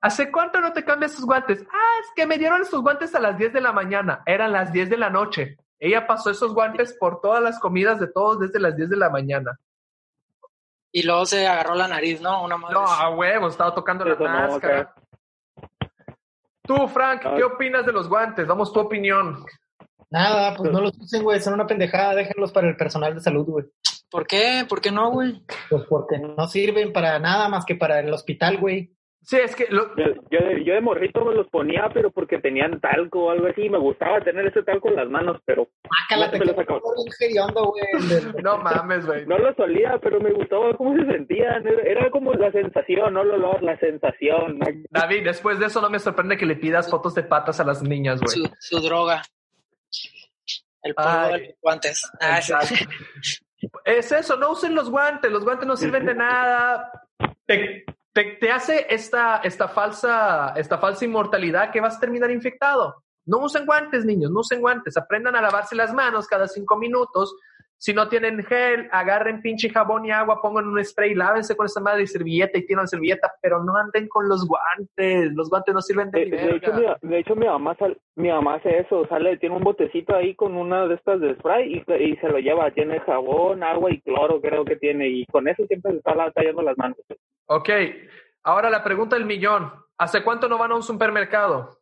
[0.01, 1.63] ¿Hace cuánto no te cambias sus guantes?
[1.71, 4.23] Ah, es que me dieron esos guantes a las 10 de la mañana.
[4.25, 5.57] Eran las 10 de la noche.
[5.79, 9.09] Ella pasó esos guantes por todas las comidas de todos desde las 10 de la
[9.09, 9.59] mañana.
[10.91, 12.43] Y luego se agarró la nariz, ¿no?
[12.43, 12.73] Una madre.
[12.73, 14.93] No, a huevo, estaba tocando la máscara.
[16.63, 17.21] Tú, Frank.
[17.35, 18.47] ¿qué opinas de los guantes?
[18.47, 19.45] Damos tu opinión.
[20.09, 21.39] Nada, pues no los usen, güey.
[21.39, 22.15] Son una pendejada.
[22.15, 23.65] Déjenlos para el personal de salud, güey.
[24.09, 24.65] ¿Por qué?
[24.67, 25.41] ¿Por qué no, güey?
[25.69, 28.93] Pues porque no sirven para nada más que para el hospital, güey.
[29.23, 32.39] Sí, es que lo- Yo, yo, de- yo de morrito me los ponía, pero porque
[32.39, 33.69] tenían talco o algo así.
[33.69, 36.55] Me gustaba tener ese talco en las manos, pero Mácala, No te me güey.
[38.63, 39.25] mames, güey.
[39.27, 41.63] no lo solía, pero me gustaba cómo se sentían.
[41.85, 44.59] Era, como la sensación, no el olor, la sensación.
[44.89, 47.83] David, después de eso no me sorprende que le pidas fotos de patas a las
[47.83, 48.37] niñas, güey.
[48.37, 49.21] Su, su droga.
[50.83, 51.31] El polvo Ay.
[51.41, 52.11] de los guantes.
[52.19, 52.39] Ah.
[53.85, 56.91] Es eso, no usen los guantes, los guantes no sirven de nada.
[57.45, 63.03] Te, te, te hace esta, esta, falsa, esta falsa inmortalidad que vas a terminar infectado.
[63.25, 64.97] No usen guantes, niños, no usen guantes.
[64.97, 67.35] Aprendan a lavarse las manos cada cinco minutos.
[67.83, 71.81] Si no tienen gel, agarren pinche jabón y agua, pongan un spray, lávense con esa
[71.81, 75.33] madre y servilleta y tiran servilleta, pero no anden con los guantes.
[75.33, 78.29] Los guantes no sirven de, De, de hecho, mi, de hecho, mi mamá sal- mi
[78.29, 81.93] mamá hace eso, sale, tiene un botecito ahí con una de estas de spray y,
[81.93, 85.65] y se lo lleva, tiene jabón, agua y cloro creo que tiene y con eso
[85.65, 86.97] siempre se está la- tallando las manos.
[87.47, 87.69] Ok,
[88.43, 89.71] ahora la pregunta del millón.
[89.97, 91.80] ¿Hace cuánto no van a un supermercado?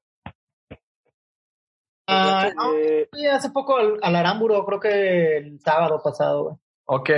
[2.12, 6.56] Ah, no, Eh, fui hace poco al, al Aramburo, creo que el sábado pasado, güey.
[6.86, 7.10] Ok.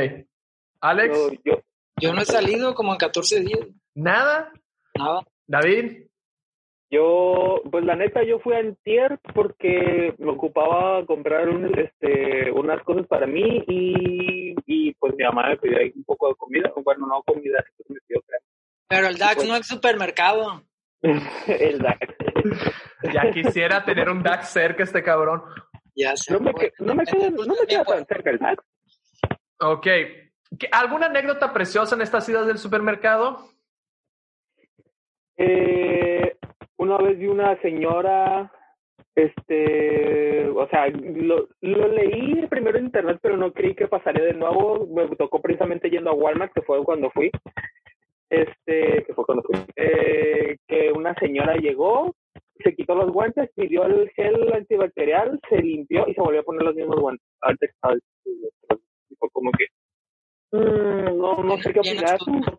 [0.82, 1.62] Alex, yo, yo,
[2.00, 3.68] Yo no he salido como en 14 días.
[3.96, 4.52] nada.
[4.98, 5.22] Nada.
[5.48, 6.08] David,
[6.90, 12.84] yo, pues la neta, yo fui a Antier porque me ocupaba comprar un, este, unas
[12.84, 16.70] cosas para mí y, y pues mi mamá me pidió ahí un poco de comida,
[16.84, 18.44] bueno, no comida, me pidió crema.
[18.90, 20.64] Pero el DAX no es supermercado.
[21.48, 22.00] el Dax.
[23.14, 25.42] ya quisiera tener un DAX cerca este cabrón.
[25.96, 26.34] Ya sé.
[26.34, 28.64] No me, que- no me queda, no me queda tan cerca el Dax.
[29.60, 29.84] Ok.
[30.60, 33.48] ¿Qué- ¿Alguna anécdota preciosa en estas idas del supermercado?
[35.38, 36.36] Eh,
[36.78, 38.52] una vez vi una señora,
[39.16, 44.34] este, o sea, lo, lo leí primero en internet, pero no creí que pasaría de
[44.34, 44.88] nuevo.
[44.88, 47.32] Me tocó precisamente yendo a Walmart, que fue cuando fui.
[48.30, 49.58] Este, que fue cuando fui.
[49.76, 50.01] Eh,
[51.22, 52.14] señora llegó,
[52.64, 56.64] se quitó los guantes, pidió el gel antibacterial, se limpió y se volvió a poner
[56.64, 57.72] los mismos guantes.
[59.10, 59.66] Y fue como que,
[60.58, 62.18] mm, no, no sé qué opinar.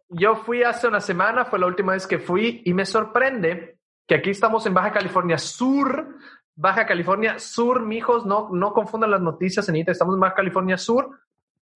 [0.09, 4.15] Yo fui hace una semana, fue la última vez que fui y me sorprende que
[4.15, 6.17] aquí estamos en Baja California Sur,
[6.55, 11.11] Baja California Sur, mijos, no, no confundan las noticias, Anita, estamos en Baja California Sur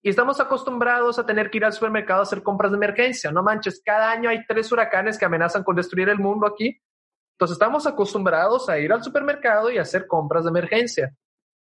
[0.06, 3.32] y estamos acostumbrados a tener que ir al supermercado a hacer compras de emergencia.
[3.32, 6.80] No manches, cada año hay tres huracanes que amenazan con destruir el mundo aquí.
[7.32, 11.12] Entonces estamos acostumbrados a ir al supermercado y hacer compras de emergencia.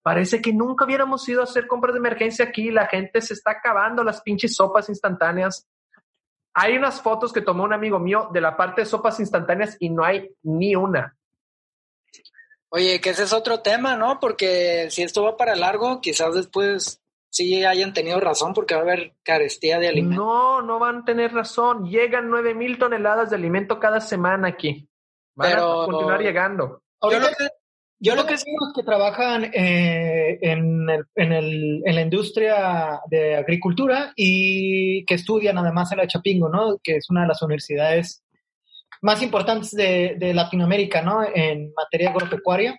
[0.03, 2.71] Parece que nunca hubiéramos ido a hacer compras de emergencia aquí.
[2.71, 5.67] La gente se está acabando las pinches sopas instantáneas.
[6.53, 9.89] Hay unas fotos que tomó un amigo mío de la parte de sopas instantáneas y
[9.89, 11.17] no hay ni una.
[12.69, 14.21] Oye, que ese es otro tema, ¿no?
[14.21, 18.85] Porque si esto va para largo, quizás después sí hayan tenido razón porque va a
[18.85, 20.17] haber carestía de alimentos.
[20.25, 21.85] No, no van a tener razón.
[21.89, 24.89] Llegan nueve mil toneladas de alimento cada semana aquí.
[25.35, 26.83] Van Pero- a continuar llegando.
[27.03, 27.49] Yo lo que,
[27.99, 33.37] yo lo que Amigos que trabajan eh, en, el- en, el- en la industria de
[33.37, 36.79] agricultura y que estudian además en la Chapingo, ¿no?
[36.83, 38.23] Que es una de las universidades
[39.03, 41.23] más importantes de, de Latinoamérica, ¿no?
[41.23, 42.77] En materia agropecuaria.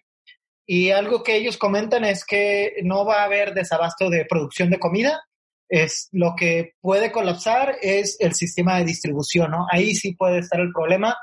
[0.70, 4.80] Y algo que ellos comentan es que no va a haber desabasto de producción de
[4.80, 5.24] comida.
[5.70, 9.66] Es lo que puede colapsar es el sistema de distribución, ¿no?
[9.72, 11.18] Ahí sí puede estar el problema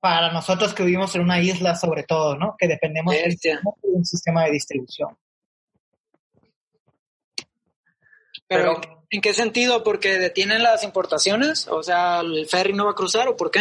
[0.00, 2.56] para nosotros que vivimos en una isla sobre todo, ¿no?
[2.58, 3.56] Que dependemos Bestia.
[3.82, 5.16] de un sistema de distribución.
[8.46, 9.82] Pero- ¿en qué sentido?
[9.82, 11.68] ¿Porque detienen las importaciones?
[11.68, 13.60] O sea, ¿el ferry no va a cruzar o por qué?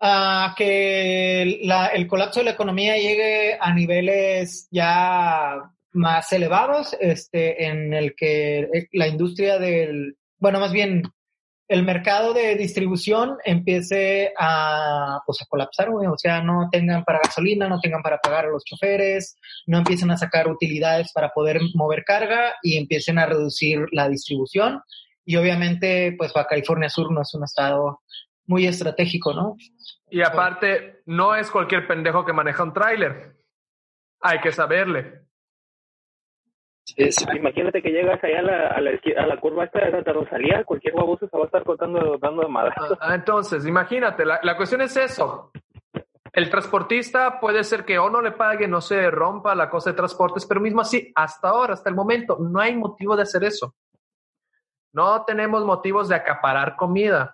[0.00, 5.60] A que la- el colapso de la economía llegue a niveles ya
[5.92, 11.02] más elevados, este, en el que eh, la industria del, bueno, más bien
[11.68, 17.68] el mercado de distribución empiece a, pues, a colapsar, o sea, no tengan para gasolina,
[17.68, 22.04] no tengan para pagar a los choferes, no empiecen a sacar utilidades para poder mover
[22.04, 24.80] carga y empiecen a reducir la distribución.
[25.24, 28.00] Y obviamente, pues Baja California Sur no es un estado
[28.46, 29.56] muy estratégico, ¿no?
[30.10, 33.36] Y aparte, no es cualquier pendejo que maneja un tráiler.
[34.20, 35.22] Hay que saberle.
[37.36, 40.12] Imagínate que llegas allá a la, a la, esqui- a la curva esta de Santa
[40.12, 42.96] Rosalía, cualquier baboso se va a estar cortando, dando de madrazos.
[43.00, 45.50] Ah, Entonces, imagínate, la, la cuestión es eso.
[46.32, 49.96] El transportista puede ser que o no le pague, no se rompa la cosa de
[49.96, 53.74] transportes, pero mismo así, hasta ahora, hasta el momento, no hay motivo de hacer eso.
[54.92, 57.32] No tenemos motivos de acaparar comida.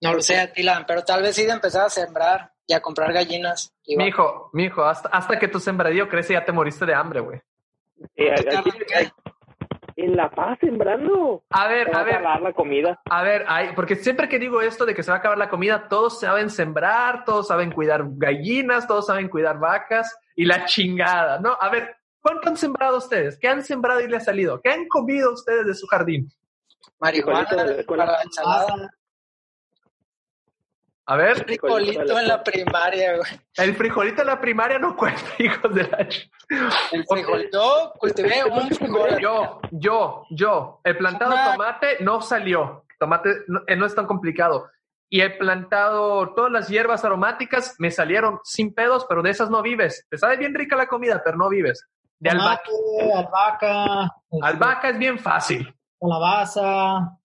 [0.00, 3.12] No lo sé, Tilan, pero tal vez sí de empezar a sembrar y a comprar
[3.12, 3.74] gallinas.
[3.86, 7.40] Mijo, mijo, hasta, hasta que tu sembradío crece ya te moriste de hambre, güey.
[8.14, 8.34] Eh,
[9.96, 11.42] en La Paz sembrando.
[11.50, 13.00] A ver, Se va a a ver, acabar la comida.
[13.10, 15.48] a ver, hay, porque siempre que digo esto de que se va a acabar la
[15.50, 21.40] comida, todos saben sembrar, todos saben cuidar gallinas, todos saben cuidar vacas y la chingada,
[21.40, 21.56] ¿no?
[21.60, 23.36] A ver, ¿cuánto han sembrado ustedes?
[23.40, 24.60] ¿Qué han sembrado y le ha salido?
[24.60, 26.30] ¿Qué han comido ustedes de su jardín?
[27.00, 27.48] Marihuana
[27.86, 28.90] para la ensalada.
[31.10, 33.30] A ver, Frijolito en la primaria, güey.
[33.56, 36.30] el frijolito de la primaria no cuenta, hijos de la ch-
[36.92, 37.48] El frijol.
[37.50, 39.18] Yo cultivé un frijol.
[39.18, 40.80] Yo, yo, yo.
[40.84, 42.84] El plantado Una- tomate no salió.
[42.98, 44.66] Tomate no, eh, no es tan complicado.
[45.08, 49.62] Y he plantado todas las hierbas aromáticas, me salieron sin pedos, pero de esas no
[49.62, 50.06] vives.
[50.10, 51.86] Te sabe bien rica la comida, pero no vives.
[52.18, 55.74] De albahaca, Tomate, albahaca, este, albahaca es bien fácil.
[55.98, 57.16] calabaza,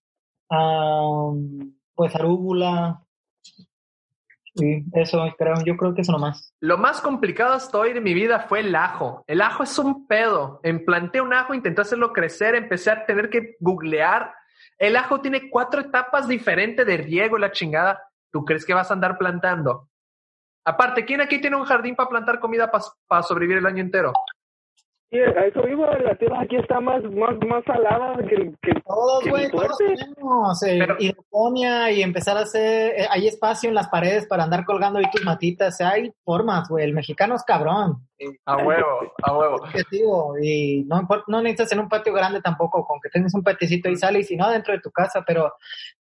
[0.48, 3.00] am, pues arúgula.
[4.54, 6.54] Sí, eso creo, yo creo que eso nomás.
[6.60, 9.24] Lo más complicado hasta hoy de mi vida fue el ajo.
[9.26, 10.60] El ajo es un pedo.
[10.62, 14.32] Emplanté un ajo, intenté hacerlo crecer, empecé a tener que googlear.
[14.78, 18.00] El ajo tiene cuatro etapas diferentes de riego la chingada.
[18.30, 19.88] ¿Tú crees que vas a andar plantando?
[20.64, 22.70] Aparte, ¿quién aquí tiene un jardín para plantar comida
[23.06, 24.12] para sobrevivir el año entero?
[25.20, 29.50] A eso vivo, la tierra aquí está más, más, más salada que, que Todos, güey,
[29.50, 34.26] todos tenemos eh, Pero- hidroponía y empezar a hacer, eh, hay espacio en las paredes
[34.26, 38.06] para andar colgando ahí tus matitas, hay formas, güey, el mexicano es cabrón,
[38.46, 39.56] A huevo, a huevo.
[40.42, 43.96] y no, no necesitas en un patio grande tampoco, con que tengas un patiecito y
[43.96, 45.52] sale, y no, dentro de tu casa, pero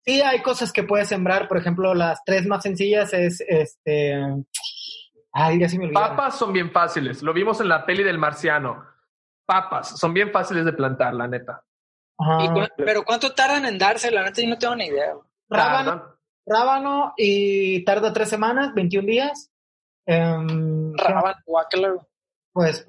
[0.01, 4.17] sí hay cosas que puedes sembrar, por ejemplo, las tres más sencillas es, este,
[5.33, 6.01] ay, ya se me olvidó.
[6.01, 7.23] Papas son bien fáciles.
[7.23, 8.92] Lo vimos en la peli del marciano.
[9.53, 11.63] Papas son bien fáciles de plantar, la neta.
[12.19, 12.45] Ajá.
[12.45, 14.11] ¿Y cu- pero ¿cuánto tardan en darse?
[14.11, 15.15] La neta, yo no tengo ni idea.
[15.51, 19.51] Rábano, rábano y tarda tres semanas, 21 días.
[20.07, 22.07] Em, Rábano, guácala, güey.
[22.55, 22.87] Pues,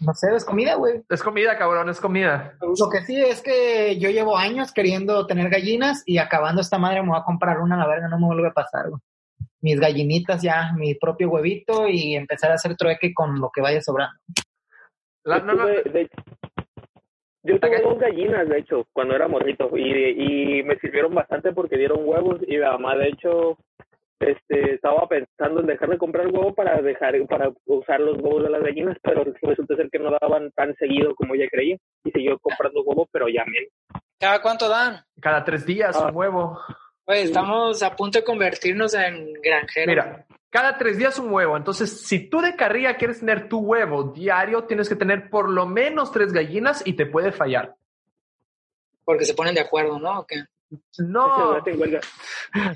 [0.00, 1.02] no sé, es comida, güey.
[1.08, 2.54] Es comida, cabrón, es comida.
[2.60, 7.02] Lo que sí es que yo llevo años queriendo tener gallinas y acabando esta madre
[7.02, 9.00] me voy a comprar una, la verga, no me vuelve a pasar, güey.
[9.62, 13.80] Mis gallinitas ya, mi propio huevito y empezar a hacer trueque con lo que vaya
[13.80, 14.18] sobrando.
[15.24, 16.08] La- no, no, de-
[17.42, 17.82] yo tuve Ok.
[17.84, 22.38] dos gallinas, de hecho, cuando era morrito, y, y me sirvieron bastante porque dieron huevos,
[22.46, 23.56] y la mamá, de hecho,
[24.20, 28.50] este, estaba pensando en dejar de comprar huevo para dejar para usar los huevos de
[28.50, 32.38] las gallinas, pero resulta ser que no daban tan seguido como ella creía y siguió
[32.38, 33.70] comprando huevo, pero ya menos.
[34.18, 34.96] ¿Cada cuánto dan?
[35.18, 36.08] Cada tres días Ah.
[36.10, 36.58] un huevo.
[37.06, 39.86] Oye, estamos a punto de convertirnos en granjeros.
[39.86, 41.56] Mira, cada tres días un huevo.
[41.56, 45.64] Entonces, si tú de carrilla quieres tener tu huevo diario, tienes que tener por lo
[45.66, 47.76] menos tres gallinas y te puede fallar.
[49.04, 50.20] Porque se ponen de acuerdo, ¿no?
[50.20, 50.44] ¿O qué?
[50.98, 51.60] No,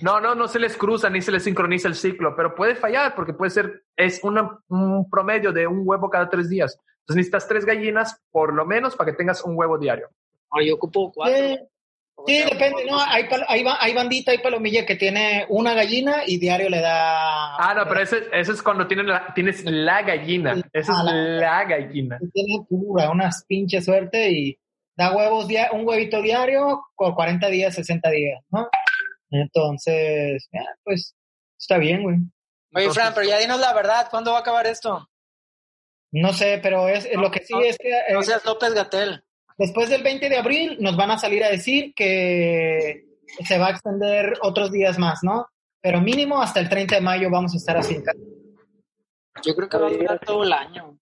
[0.03, 3.15] no, no, no se les cruza ni se les sincroniza el ciclo, pero puede fallar
[3.15, 6.77] porque puede ser, es una- un promedio de un huevo cada tres días.
[7.01, 10.09] Entonces necesitas tres gallinas por lo menos para que tengas un huevo diario.
[10.49, 11.37] Oye, yo ocupo cuatro.
[11.37, 11.59] Sí,
[12.27, 12.99] sí, depende, ¿no?
[13.01, 17.57] Hay, hay, ba- hay bandita, hay palomilla que tiene una gallina y diario le da...
[17.57, 20.53] Ah, no, pero ese, ese es cuando tienen la- tienes la gallina.
[20.73, 22.19] Esa es Ah, la- la gallina.
[22.33, 24.59] Tiene pura, unas pinche suerte y
[24.97, 28.69] da huevos, un huevito diario por 40 días, 60 días, ¿no?
[29.31, 31.15] Entonces, ya, pues,
[31.59, 32.17] está bien, güey.
[32.75, 35.09] Oye, Fran, pero ya dinos la verdad, ¿cuándo va a acabar esto?
[36.13, 39.23] No sé, pero es lo que sí no, es que eh, No seas López Gatel.
[39.57, 43.05] Después del 20 de abril nos van a salir a decir que
[43.45, 45.47] se va a extender otros días más, ¿no?
[45.81, 48.03] Pero mínimo hasta el 30 de mayo vamos a estar así.
[49.43, 50.99] Yo creo que va a durar todo el año.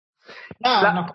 [0.60, 1.14] No, La- no.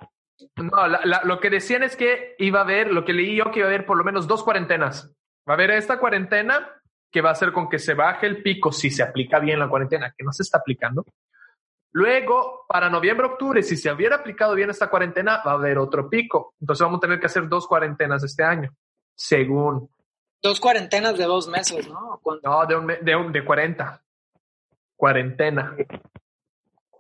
[0.57, 3.51] No, la- la- lo que decían es que iba a haber, lo que leí yo,
[3.51, 5.11] que iba a haber por lo menos dos cuarentenas.
[5.47, 6.69] Va a haber esta cuarentena
[7.11, 9.67] que va a hacer con que se baje el pico si se aplica bien la
[9.69, 11.03] cuarentena, que no se está aplicando.
[11.93, 16.09] Luego, para noviembre, octubre, si se hubiera aplicado bien esta cuarentena, va a haber otro
[16.09, 16.53] pico.
[16.59, 18.73] Entonces vamos a tener que hacer dos cuarentenas este año,
[19.15, 19.89] según.
[20.43, 22.21] Dos cuarentenas de dos meses, ¿no?
[22.43, 24.01] No, de, un, de, un- de 40.
[24.95, 25.75] Cuarentena.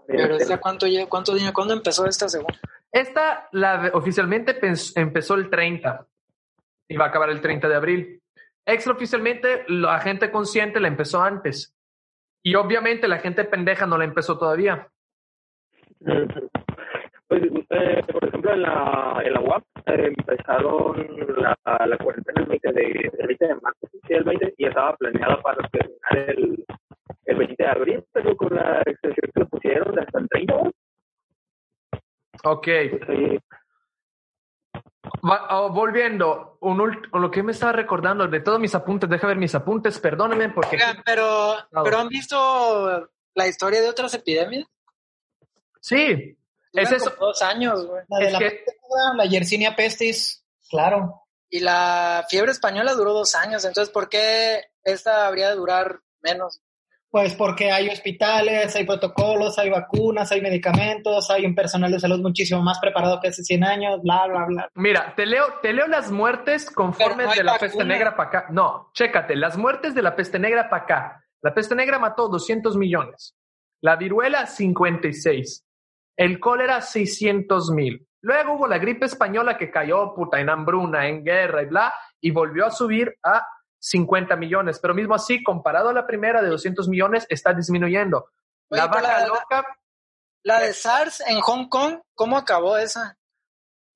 [0.07, 2.53] Pero esta, ¿cuánto, cuánto, día- ¿cuándo empezó esta según?
[2.91, 4.57] Esta la, oficialmente
[4.95, 6.05] empezó el 30
[6.87, 8.21] y va a acabar el 30 de abril.
[8.65, 11.73] Extraoficialmente, la gente consciente la empezó antes.
[12.47, 14.87] Y obviamente la gente pendeja no la empezó todavía.
[15.99, 20.95] Pues, eh, por ejemplo, en la, en la UAP eh, empezaron
[21.41, 24.95] la, la cuarentena el 20 de, el 20 de marzo, sí, el 20, y estaba
[24.95, 26.65] planeada para terminar el,
[27.25, 30.53] el 20 de abril, pero con la extensión que le pusieron hasta el 30,
[32.45, 32.67] Ok.
[32.67, 33.46] Va-
[35.21, 39.37] oh, volviendo, un ult- lo que me estaba recordando de todos mis apuntes, deja ver
[39.37, 40.75] mis apuntes, perdónenme porque...
[40.75, 44.65] Oigan, pero, pero ¿han visto la historia de otras epidemias?
[45.79, 46.37] Sí,
[46.73, 47.13] Duran Es eso.
[47.19, 48.03] dos años, güey.
[48.09, 48.65] La de es la, que-
[49.15, 51.23] la Yersinia pestis, claro.
[51.49, 56.61] Y la fiebre española duró dos años, entonces ¿por qué esta habría de durar menos?
[57.17, 62.19] Pues porque hay hospitales, hay protocolos, hay vacunas, hay medicamentos, hay un personal de salud
[62.19, 64.69] muchísimo más preparado que hace 100 años, bla, bla, bla.
[64.75, 67.69] Mira, te leo, te leo las muertes conforme Pero no de la vacuna.
[67.71, 68.45] peste negra para acá.
[68.51, 71.25] No, chécate, las muertes de la peste negra para acá.
[71.41, 73.35] La peste negra mató 200 millones.
[73.81, 75.65] La viruela, 56.
[76.17, 78.07] El cólera, 600 mil.
[78.21, 81.91] Luego hubo la gripe española que cayó, puta, en hambruna, en guerra y bla,
[82.21, 83.43] y volvió a subir a
[83.79, 84.79] 50 millones.
[84.79, 88.29] Pero mismo así, comparado a la primera de 200 millones, está disminuyendo.
[88.69, 89.65] La Oye, vaca la- loca,
[90.43, 93.17] La de SARS en Hong Kong, ¿cómo acabó esa?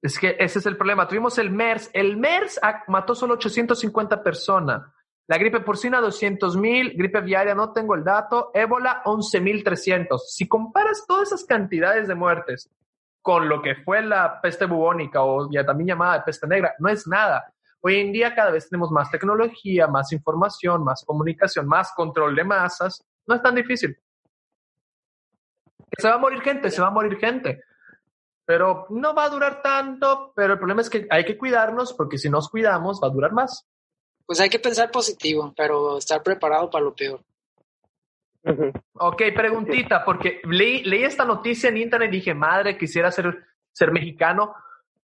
[0.01, 1.07] Es que ese es el problema.
[1.07, 1.89] Tuvimos el MERS.
[1.93, 4.81] El MERS mató solo 850 personas.
[5.27, 6.93] La gripe porcina, 200 mil.
[6.97, 8.49] Gripe aviaria, no tengo el dato.
[8.53, 10.19] Ébola, 11.300.
[10.27, 12.69] Si comparas todas esas cantidades de muertes
[13.21, 17.05] con lo que fue la peste bubónica o ya también llamada peste negra, no es
[17.07, 17.53] nada.
[17.81, 22.43] Hoy en día cada vez tenemos más tecnología, más información, más comunicación, más control de
[22.43, 23.03] masas.
[23.25, 23.97] No es tan difícil.
[25.97, 27.61] Se va a morir gente, se va a morir gente
[28.51, 32.17] pero no va a durar tanto, pero el problema es que hay que cuidarnos porque
[32.17, 33.65] si nos cuidamos va a durar más.
[34.25, 37.21] Pues hay que pensar positivo, pero estar preparado para lo peor.
[38.93, 43.93] Ok, preguntita, porque leí, leí esta noticia en internet y dije, madre, quisiera ser, ser
[43.93, 44.53] mexicano.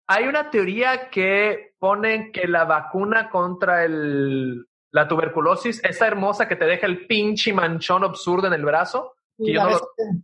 [0.07, 6.57] Hay una teoría que ponen que la vacuna contra el, la tuberculosis, esa hermosa que
[6.57, 10.23] te deja el pinche manchón absurdo en el brazo, que, yo La no lo- BCG,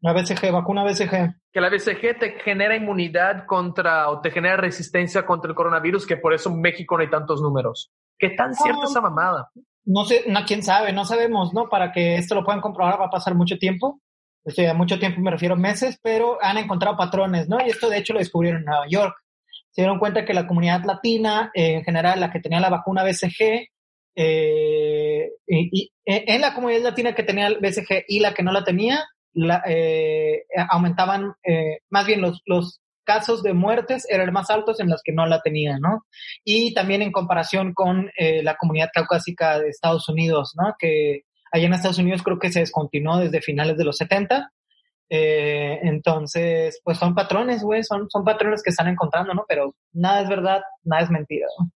[0.00, 1.34] la BCG, vacuna BCG.
[1.52, 6.16] que la BCG te genera inmunidad contra o te genera resistencia contra el coronavirus, que
[6.16, 7.90] por eso en México no hay tantos números.
[8.18, 8.86] ¿Qué tan cierta Ah.
[8.88, 9.50] esa mamada?
[9.84, 11.68] No sé, no, quién sabe, no sabemos, ¿no?
[11.68, 14.00] Para que esto lo puedan comprobar va a pasar mucho tiempo.
[14.44, 17.58] Este, a mucho tiempo me refiero meses, pero han encontrado patrones, ¿no?
[17.64, 19.14] Y esto de hecho lo descubrieron en Nueva York.
[19.70, 23.04] Se dieron cuenta que la comunidad latina, eh, en general, la que tenía la vacuna
[23.04, 23.68] BCG,
[24.16, 28.52] eh, y, y- en la comunidad latina que tenía el BCG y la que no
[28.52, 34.50] la tenía, la, eh, aumentaban, eh, más bien los, los casos de muertes eran más
[34.50, 36.04] altos en las que no la tenían, ¿no?
[36.44, 40.74] Y también en comparación con eh, la comunidad caucásica de Estados Unidos, ¿no?
[40.78, 41.22] Que
[41.52, 44.52] Allá en Estados Unidos creo que se descontinuó desde finales de los 70.
[45.10, 49.44] Eh, entonces, pues son patrones, güey, son, son patrones que están encontrando, ¿no?
[49.46, 51.70] Pero nada es verdad, nada es mentira, ¿no?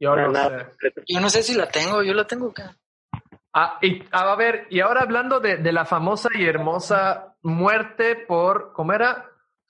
[0.00, 0.70] Yo no nada.
[0.80, 0.92] sé.
[1.06, 2.74] Yo no sé si la tengo, yo la tengo acá.
[3.52, 8.72] Ah, y, a ver, y ahora hablando de, de la famosa y hermosa muerte por,
[8.72, 9.26] ¿cómo era?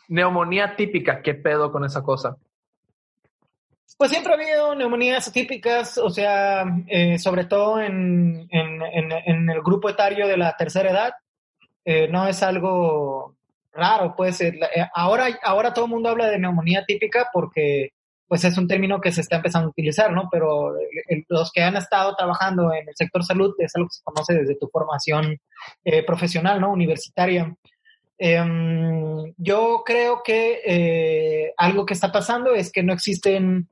[0.09, 1.21] Neumonía típica.
[1.23, 2.37] ¿Qué pedo con esa cosa?
[3.97, 9.91] Pues siempre ha habido neumonías atípicas, o sea, eh, sobre todo en, en, el grupo
[9.91, 11.13] etario de la tercera edad.
[11.85, 13.37] Eh, no es algo
[13.73, 17.91] raro, pues eh, eh, ahora, ahora todo el mundo habla de neumonía típica porque
[18.29, 20.29] pues es un término que se está empezando a utilizar, ¿no?
[20.31, 20.73] Pero
[21.29, 24.55] los que han estado trabajando en el sector salud es algo que se conoce desde
[24.55, 25.37] tu formación
[26.07, 26.71] profesional, ¿no?
[26.71, 27.53] Universitaria.
[28.17, 33.69] Em, yo creo que algo que está pasando es que no existen,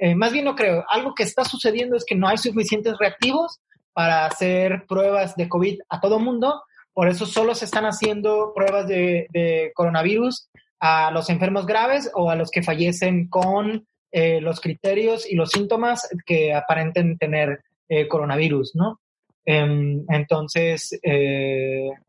[0.00, 3.60] eh, más bien no creo, algo que está sucediendo es que no hay suficientes reactivos
[3.92, 6.62] para hacer pruebas de COVID a todo mundo,
[6.94, 10.48] por eso solo se están haciendo pruebas de, coronavirus
[10.80, 15.50] a los enfermos graves o a los que fallecen con eh, los criterios y los
[15.50, 19.00] síntomas que aparenten tener eh, coronavirus, ¿no?
[19.44, 20.98] Em, entonces,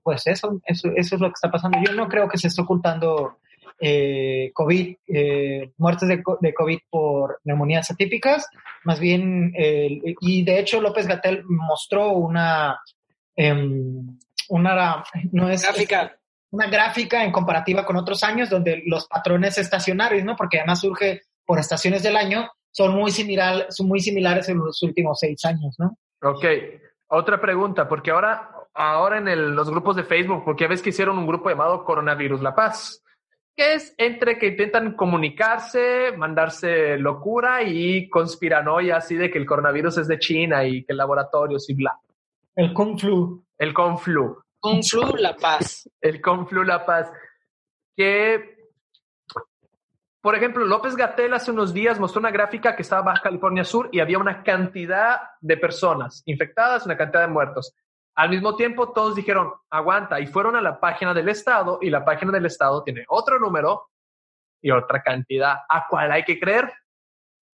[0.01, 1.77] pues eso, eso, eso es lo que está pasando.
[1.85, 3.39] Yo no creo que se esté ocultando
[3.83, 8.47] eh, COVID, eh, muertes de, co- de COVID por neumonías atípicas,
[8.83, 12.79] más bien, eh, y de hecho López Gatel mostró una,
[13.35, 14.17] em,
[14.49, 16.15] una, no es, Gráfica.
[16.51, 20.35] una gráfica en comparativa con otros años donde los patrones estacionarios, ¿no?
[20.35, 24.81] Porque además surge por estaciones del año, son muy, similar, son muy similares en los
[24.83, 25.97] últimos seis años, ¿no?
[26.21, 26.45] Ok,
[27.07, 30.89] otra pregunta, porque ahora, ahora en el- los grupos de Facebook, porque ya ves que
[30.89, 33.03] hicieron un grupo llamado Coronavirus La Paz,
[33.61, 39.99] que es entre que intentan comunicarse, mandarse locura y conspiranoia así de que el coronavirus
[39.99, 41.95] es de China y que laboratorios y bla.
[42.55, 43.45] El Kung Flu.
[43.59, 44.41] El Conflu.
[44.59, 45.87] Kung Flu La Paz.
[46.01, 47.11] el Conflu La Paz,
[47.95, 48.57] que,
[50.21, 53.89] por ejemplo, López Gatel hace unos días mostró una gráfica que estaba Baja California Sur
[53.91, 57.75] y había una cantidad de personas infectadas, una cantidad de muertos.
[58.15, 62.03] Al mismo tiempo, todos dijeron, aguanta, y fueron a la página del Estado y la
[62.03, 63.89] página del Estado tiene otro número
[64.61, 65.55] y otra cantidad.
[65.69, 66.71] ¿A cuál hay que creer?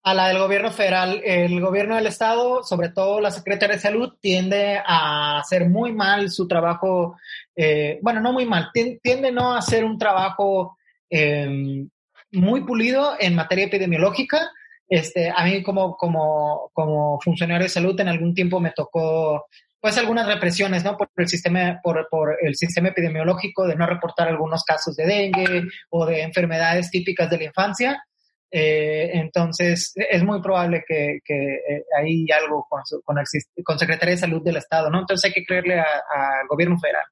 [0.02, 4.14] A la del gobierno federal, el gobierno del estado, sobre todo la secretaria de salud,
[4.20, 7.16] tiende a hacer muy mal su trabajo,
[7.54, 10.78] eh, bueno, no muy mal, tien- tiende no a hacer un trabajo
[11.10, 11.84] eh,
[12.32, 14.50] muy pulido en materia epidemiológica.
[14.88, 19.46] Este, a mí como, como, como funcionario de salud en algún tiempo me tocó
[19.80, 20.96] pues algunas represiones, ¿no?
[20.96, 25.62] Por el sistema, por, por el sistema epidemiológico de no reportar algunos casos de dengue
[25.90, 28.02] o de enfermedades típicas de la infancia.
[28.50, 33.24] Eh, entonces, es muy probable que, que eh, hay algo con, su- con, el,
[33.62, 35.00] con Secretaría de Salud del Estado, ¿no?
[35.00, 37.04] Entonces hay que creerle a- al gobierno federal.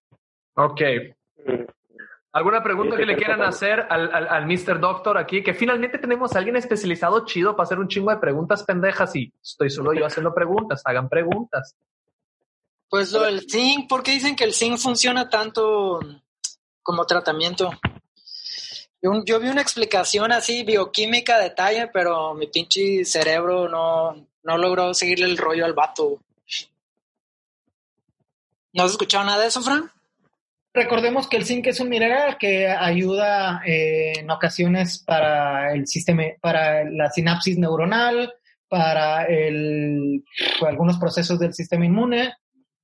[0.55, 0.81] Ok.
[2.33, 4.79] ¿Alguna pregunta Sí, que le quieran hacer al, al, al Mr.
[4.79, 5.43] Doctor aquí?
[5.43, 9.33] Que finalmente tenemos a alguien especializado chido para hacer un chingo de preguntas pendejas y
[9.43, 10.83] estoy solo yo haciendo preguntas.
[10.85, 11.75] Hagan preguntas.
[12.89, 15.99] Pues lo del zinc, ¿por qué dicen que el zinc funciona tanto
[16.83, 17.71] como tratamiento?
[19.03, 25.27] Yo, vi una explicación así bioquímica detalle, pero mi pinche cerebro no, no logró seguirle
[25.27, 26.21] el rollo al vato.
[28.73, 29.91] ¿No has escuchado nada de eso, Fran?
[30.75, 36.25] Recordemos que el zinc es un mineral que ayuda eh, en ocasiones para el sistema,
[36.41, 38.35] para la sinapsis neuronal,
[38.69, 40.25] para el,
[40.61, 42.35] para algunos procesos del sistema inmune,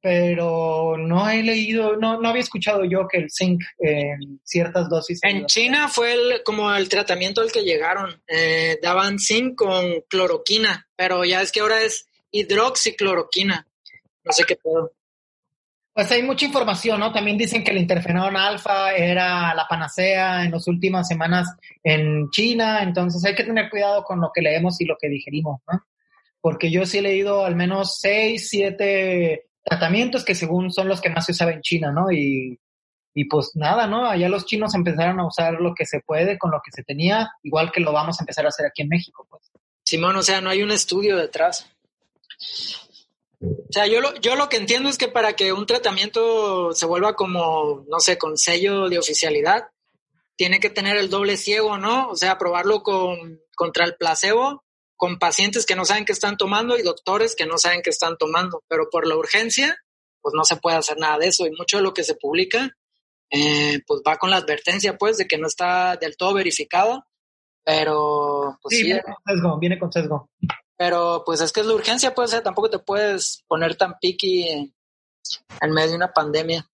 [0.03, 5.20] pero no he leído, no, no había escuchado yo que el zinc en ciertas dosis.
[5.22, 8.20] En China fue el, como el tratamiento al que llegaron.
[8.26, 13.64] Eh, daban zinc con cloroquina, pero ya es que ahora es hidroxicloroquina.
[14.24, 14.92] No sé qué puedo.
[15.94, 17.12] Pues hay mucha información, ¿no?
[17.12, 21.46] También dicen que el interferón alfa era la panacea en las últimas semanas
[21.84, 25.61] en China, entonces hay que tener cuidado con lo que leemos y lo que digerimos,
[25.70, 25.84] ¿no?
[26.40, 31.10] Porque yo sí he leído al menos seis, siete tratamientos que según son los que
[31.10, 32.10] más se usaban en China, ¿no?
[32.10, 32.58] Y,
[33.14, 34.06] y pues nada, ¿no?
[34.06, 37.30] Allá los chinos empezaron a usar lo que se puede con lo que se tenía,
[37.42, 39.50] igual que lo vamos a empezar a hacer aquí en México, pues.
[39.84, 41.68] Simón, o sea, no hay un estudio detrás.
[43.40, 46.86] O sea, yo lo, yo lo que entiendo es que para que un tratamiento se
[46.86, 49.68] vuelva como, no sé, con sello de oficialidad,
[50.36, 52.08] tiene que tener el doble ciego, ¿no?
[52.08, 54.64] O sea, probarlo con, contra el placebo,
[55.03, 58.16] con pacientes que no saben qué están tomando y doctores que no saben qué están
[58.16, 58.62] tomando.
[58.68, 59.76] Pero por la urgencia,
[60.20, 61.44] pues no se puede hacer nada de eso.
[61.44, 62.70] Y mucho de lo que se publica,
[63.28, 67.05] eh, pues va con la advertencia, pues, de que no está del todo verificado.
[67.64, 70.30] Pero, pues Sí, sí, viene con sesgo, viene con sesgo.
[70.76, 74.72] pero pues es que es la urgencia, pues, sea, tampoco te puedes poner tan piqui.
[75.61, 76.64] en medio de una pandemia.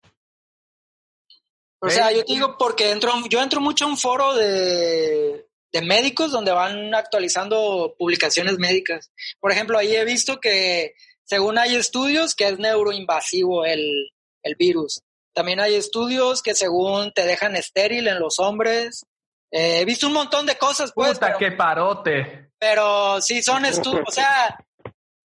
[1.81, 5.83] O sea, yo te digo porque entro, yo entro mucho a un foro de, de
[5.83, 9.11] médicos donde van actualizando publicaciones médicas.
[9.41, 10.95] Por ejemplo, ahí he visto que
[11.25, 14.11] según hay estudios que es neuroinvasivo el,
[14.43, 15.03] el virus.
[15.35, 19.05] También hay estudios que según te dejan estéril en los hombres.
[19.51, 21.13] Eh, he visto un montón de cosas, pues.
[21.15, 22.51] Puta, pero- qué parote.
[22.59, 24.59] pero sí son estudios, o sea,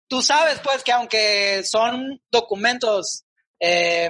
[0.08, 3.24] tú sabes pues que aunque son documentos
[3.60, 4.10] eh,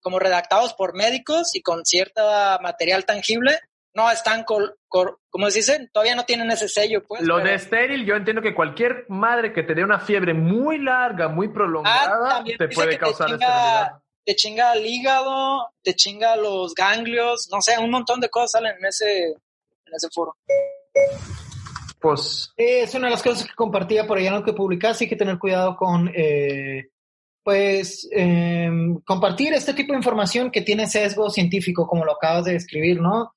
[0.00, 3.58] como redactados por médicos y con cierta material tangible,
[3.94, 4.74] no están, col,
[5.30, 7.22] como se dice, todavía no tienen ese sello pues.
[7.22, 10.78] Lo pero- de estéril, yo entiendo que cualquier madre que te dé una fiebre muy
[10.78, 13.92] larga, muy prolongada, Ah, te puede que te causar chinga- esterilidad.
[14.24, 18.76] te chinga el hígado, te chinga los ganglios, no sé, un montón de cosas salen
[18.78, 20.36] en ese, en ese foro.
[22.00, 25.08] Pues, Es una de las cosas que compartía por allá en lo que publicaste, hay
[25.08, 26.88] que tener cuidado con, eh,
[27.44, 28.68] pues, eh,
[29.06, 33.32] compartir este tipo de información que tiene sesgo científico, como lo acabas de describir, ¿no?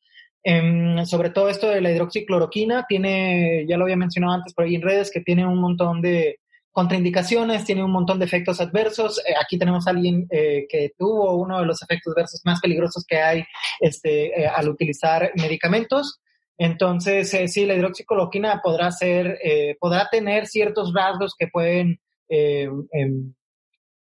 [0.47, 4.75] Em, sobre todo esto de la hidroxicloroquina, tiene, ya lo había mencionado antes por ahí
[4.75, 6.39] en redes, que tiene un montón de
[6.71, 9.19] contraindicaciones, tiene un montón de efectos adversos.
[9.25, 13.03] Eh, aquí tenemos a alguien eh, que tuvo uno de los efectos adversos más peligrosos
[13.07, 13.43] que hay
[13.79, 16.19] este, eh, al utilizar medicamentos.
[16.59, 19.39] Entonces, eh, sí, la hidroxicloroquina podrá ser,
[19.79, 23.33] podrá tener ciertos rasgos que pueden em,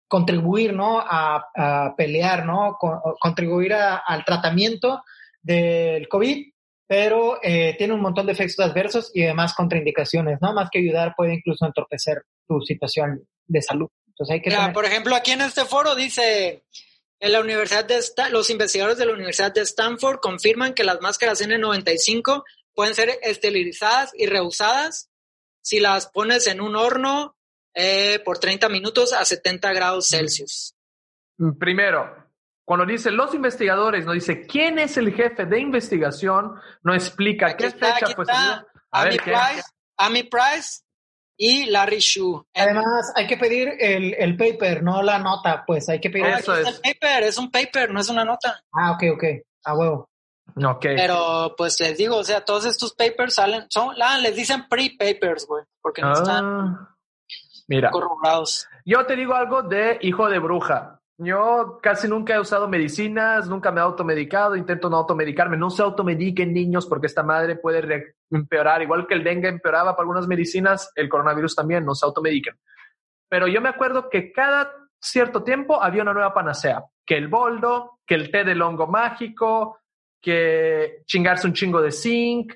[0.09, 0.99] contribuir, ¿no?
[1.01, 2.77] A, pelear, ¿no?
[2.81, 5.03] Con- contribuir a- al tratamiento
[5.43, 6.53] del COVID,
[6.87, 10.53] pero eh, tiene un montón de efectos adversos y además contraindicaciones, ¿no?
[10.53, 13.89] Más que ayudar, puede incluso entorpecer tu situación de salud.
[14.09, 14.75] Entonces hay que Mira, tener...
[14.75, 16.65] por ejemplo, aquí en este foro dice,
[17.19, 21.41] en la Universidad de los investigadores de la Universidad de Stanford confirman que las máscaras
[21.41, 25.09] N95 pueden ser esterilizadas y reusadas
[25.63, 27.37] si las pones en un horno
[27.75, 30.75] eh, por 30 minutos a 70 grados Celsius.
[31.59, 32.22] primero,
[32.65, 37.57] cuando dice los investigadores, no dice quién es el jefe de investigación, no explica Aquí
[37.65, 38.29] qué está, fecha pues.
[38.29, 38.67] está.
[38.93, 39.31] A Amy ver, ¿qué?
[39.33, 39.63] Price,
[39.97, 40.81] Amy Price
[41.37, 42.47] y Larry Shu.
[42.55, 46.27] Además, hay que pedir el, el paper, no la nota, pues hay que pedir...
[46.27, 46.77] Eso aquí está es.
[46.77, 48.63] el paper, es un paper, no es una nota.
[48.73, 49.25] Ah, ok, ok,
[49.65, 50.09] a huevo.
[50.55, 50.83] Ok.
[50.83, 55.47] Pero pues les digo, o sea, todos estos papers salen, son, ah, les dicen pre-papers,
[55.47, 56.97] güey, porque no están Ah,
[57.69, 58.69] mira, corroborados.
[58.85, 61.01] yo te digo algo de hijo de bruja.
[61.25, 65.57] Yo casi nunca he usado medicinas, nunca me he automedicado, intento no automedicarme.
[65.57, 68.83] No se automediquen niños porque esta madre puede empeorar.
[68.83, 72.59] Igual que el dengue empeoraba para algunas medicinas, el coronavirus también, no se automediquen.
[73.29, 76.85] Pero yo me acuerdo que cada cierto tiempo había una nueva panacea.
[77.07, 79.79] Que el boldo, que el té del hongo mágico,
[80.21, 82.55] que chingarse un chingo de zinc.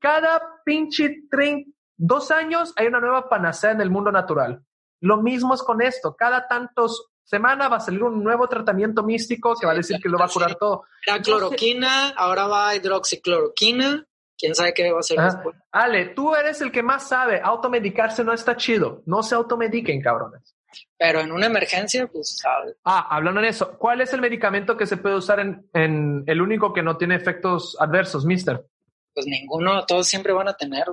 [0.00, 4.62] Cada pinche trein- dos años hay una nueva panacea en el mundo natural.
[5.00, 6.14] Lo mismo es con esto.
[6.16, 10.08] Cada tantos semanas va a salir un nuevo tratamiento místico que va a decir que
[10.08, 10.84] lo va a curar todo.
[11.06, 14.06] Era cloroquina, ahora va hidroxicloroquina,
[14.38, 15.56] quién sabe qué va a ser Ah, después.
[15.72, 17.40] Ale, tú eres el que más sabe.
[17.42, 19.02] Automedicarse no está chido.
[19.06, 20.54] No se automediquen, cabrones.
[20.98, 22.76] Pero en una emergencia, pues, sabe.
[22.84, 26.40] Ah, hablando en eso, ¿cuál es el medicamento que se puede usar en, en el
[26.40, 28.66] único que no tiene efectos adversos, mister?
[29.14, 30.84] Pues ninguno, todos siempre van a tener.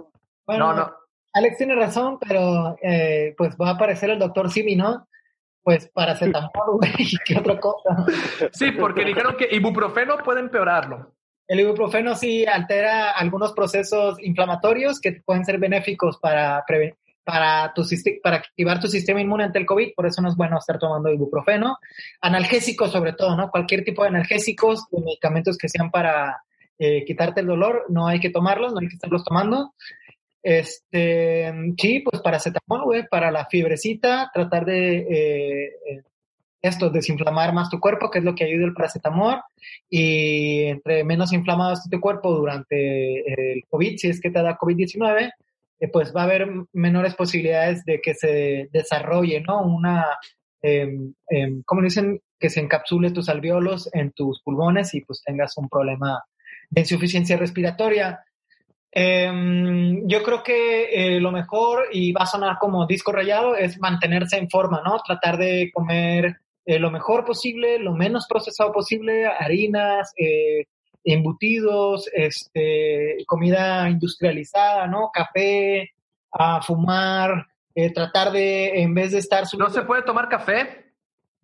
[0.45, 0.93] Bueno, no, no.
[1.33, 5.07] Alex tiene razón, pero eh, pues va a aparecer el doctor Simi, ¿no?
[5.63, 6.91] Pues paracetamol, güey,
[7.25, 8.05] ¿qué otra cosa?
[8.51, 11.13] Sí, porque dijeron que ibuprofeno puede empeorarlo.
[11.47, 16.63] El ibuprofeno sí altera algunos procesos inflamatorios que pueden ser benéficos para
[17.23, 17.83] para tu
[18.21, 21.09] para activar tu sistema inmune ante el COVID, por eso no es bueno estar tomando
[21.09, 21.77] ibuprofeno.
[22.21, 23.49] Analgésicos sobre todo, ¿no?
[23.49, 26.43] Cualquier tipo de analgésicos, de medicamentos que sean para
[26.79, 29.73] eh, quitarte el dolor, no hay que tomarlos, no hay que estarlos tomando.
[30.43, 36.01] Este, sí, pues paracetamol, güey, para la fibrecita, tratar de eh, eh,
[36.61, 39.41] esto, desinflamar más tu cuerpo, que es lo que ayuda el paracetamol.
[39.89, 44.57] Y entre menos inflamado esté tu cuerpo durante el COVID, si es que te da
[44.57, 45.31] COVID-19,
[45.83, 49.61] eh, pues va a haber menores posibilidades de que se desarrolle, ¿no?
[49.61, 50.05] Una,
[50.61, 50.87] eh,
[51.29, 52.21] eh, ¿cómo dicen?
[52.39, 56.23] Que se encapsule tus alveolos en tus pulmones y pues tengas un problema
[56.69, 58.23] de insuficiencia respiratoria.
[58.95, 63.79] Eh, yo creo que eh, lo mejor, y va a sonar como disco rayado, es
[63.79, 64.99] mantenerse en forma, ¿no?
[65.05, 70.65] Tratar de comer eh, lo mejor posible, lo menos procesado posible, harinas, eh,
[71.03, 75.09] embutidos, este, comida industrializada, ¿no?
[75.13, 75.91] Café,
[76.31, 79.43] a fumar, eh, tratar de, en vez de estar...
[79.57, 80.82] ¿No se puede tomar café?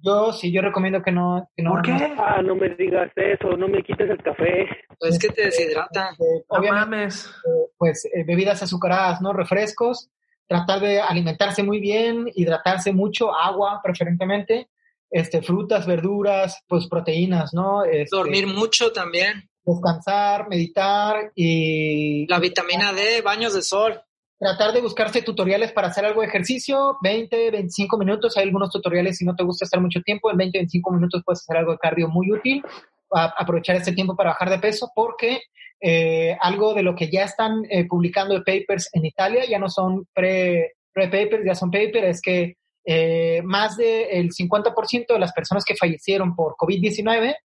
[0.02, 1.50] Yo sí, yo recomiendo que no...
[1.56, 2.14] Que no ¿Por qué?
[2.18, 4.68] Ah, no me digas eso, no me quites el café.
[4.98, 6.12] Pues es que te deshidrata.
[6.12, 7.26] eh, No obviamente, mames.
[7.26, 9.34] eh, pues eh, bebidas azucaradas, ¿no?
[9.34, 10.10] Refrescos,
[10.48, 14.70] tratar de alimentarse muy bien, hidratarse mucho, agua preferentemente,
[15.12, 17.84] este, frutas, verduras, pues proteínas, ¿no?
[17.84, 19.50] Este, Dormir mucho también.
[19.66, 22.26] Descansar, meditar y...
[22.28, 24.02] La vitamina D, baños de sol.
[24.40, 28.38] Tratar de buscarse tutoriales para hacer algo de ejercicio, 20, 25 minutos.
[28.38, 31.42] Hay algunos tutoriales si no te gusta estar mucho tiempo, en 20, 25 minutos puedes
[31.42, 32.64] hacer algo de cardio muy útil.
[33.12, 35.42] Aprovechar este tiempo para bajar de peso porque
[35.82, 39.70] eh, algo de lo que ya están eh, publicando de papers en Italia ya no
[39.70, 45.64] son pre, pre-papers, ya son papers, es que eh, más del 50% de las personas
[45.64, 47.36] que fallecieron por COVID-19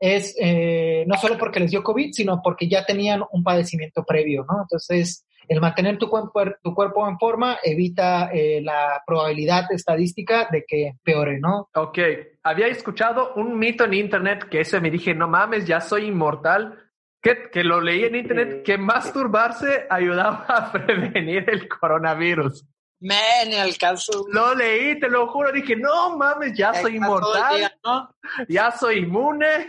[0.00, 4.46] es eh, no solo porque les dio COVID, sino porque ya tenían un padecimiento previo,
[4.50, 4.62] ¿no?
[4.62, 10.64] Entonces, el mantener tu cuerpo, tu cuerpo en forma evita eh, la probabilidad estadística de
[10.64, 11.68] que empeore, ¿no?
[11.74, 11.98] Ok,
[12.44, 16.78] había escuchado un mito en internet que ese me dije, no mames, ya soy inmortal.
[17.20, 22.64] Que, que lo leí en internet, que masturbarse ayudaba a prevenir el coronavirus.
[23.00, 24.26] Men, al caso.
[24.30, 28.14] Lo leí, te lo juro, dije, no mames, ya soy inmortal, Día, ¿no?
[28.48, 29.66] ya soy inmune.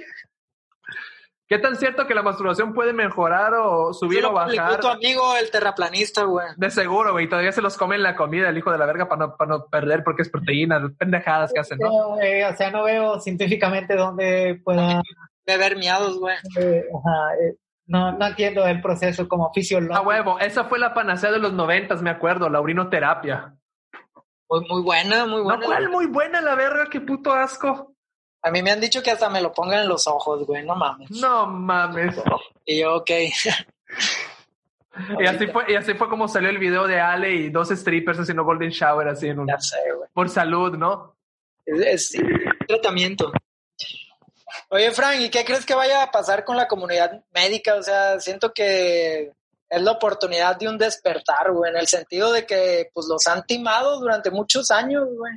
[1.52, 4.80] ¿Qué tan cierto que la masturbación puede mejorar o subir o bajar?
[4.80, 6.48] tu amigo, el terraplanista, güey.
[6.56, 9.10] De seguro, güey, todavía se los come en la comida el hijo de la verga
[9.10, 11.90] para no, para no perder porque es proteína, pendejadas que hacen, ¿no?
[11.90, 15.02] Pero, eh, o sea, no veo científicamente dónde pueda...
[15.46, 16.38] Beber miados, güey.
[16.58, 19.98] eh, ajá, eh, no, no entiendo el proceso como fisiológico.
[19.98, 23.58] A huevo, esa fue la panacea de los noventas, me acuerdo, la urinoterapia.
[24.50, 25.66] Muy, muy buena, muy No, buena.
[25.66, 25.90] ¿cuál?
[25.90, 27.91] Muy buena la verga, qué puto asco.
[28.44, 30.76] A mí me han dicho que hasta me lo pongan en los ojos, güey, no
[30.76, 31.12] mames.
[31.12, 32.16] No mames.
[32.66, 33.12] Y yo, ok.
[35.20, 38.20] Y así fue, y así fue como salió el video de Ale y dos strippers
[38.20, 40.10] haciendo golden shower así en un, ya sé, güey.
[40.14, 41.16] por salud, ¿no?
[41.66, 42.22] Es, es
[42.68, 43.32] tratamiento.
[44.70, 47.76] Oye, Frank, ¿y qué crees que vaya a pasar con la comunidad médica?
[47.76, 49.32] O sea, siento que
[49.70, 53.46] es la oportunidad de un despertar, güey, en el sentido de que pues los han
[53.46, 55.34] timado durante muchos años, güey.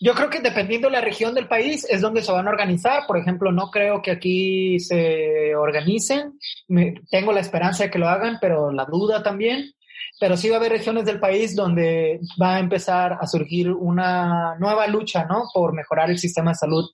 [0.00, 3.04] Yo creo que dependiendo de la región del país es donde se van a organizar.
[3.06, 6.38] Por ejemplo, no creo que aquí se organicen.
[6.68, 9.72] Me- tengo la esperanza de que lo hagan, pero la duda también.
[10.20, 14.56] Pero sí va a haber regiones del país donde va a empezar a surgir una
[14.58, 15.44] nueva lucha, ¿no?
[15.52, 16.84] Por mejorar el sistema de salud.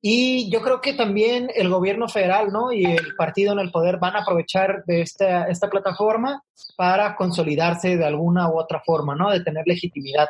[0.00, 2.72] Y yo creo que también el gobierno federal, ¿no?
[2.72, 6.42] Y el partido en el poder van a aprovechar de esta, esta plataforma
[6.76, 9.30] para consolidarse de alguna u otra forma, ¿no?
[9.30, 10.28] De tener legitimidad.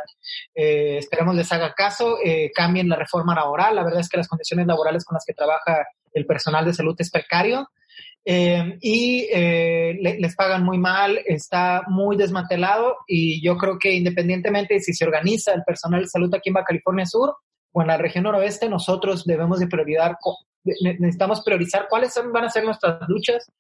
[0.55, 3.77] Eh, esperemos les haga caso, eh, cambien la reforma laboral.
[3.77, 6.95] La verdad es que las condiciones laborales con las que trabaja el personal de salud
[6.99, 7.69] es precario.
[8.25, 13.93] Eh, y eh, le- les pagan muy mal, está muy desmantelado y yo creo que
[13.95, 17.35] independientemente de si se organiza el personal de salud aquí en Baja California Sur
[17.73, 20.17] o en la región noroeste, nosotros debemos de priorizar,
[20.65, 23.51] necesitamos priorizar cuáles van a ser nuestras luchas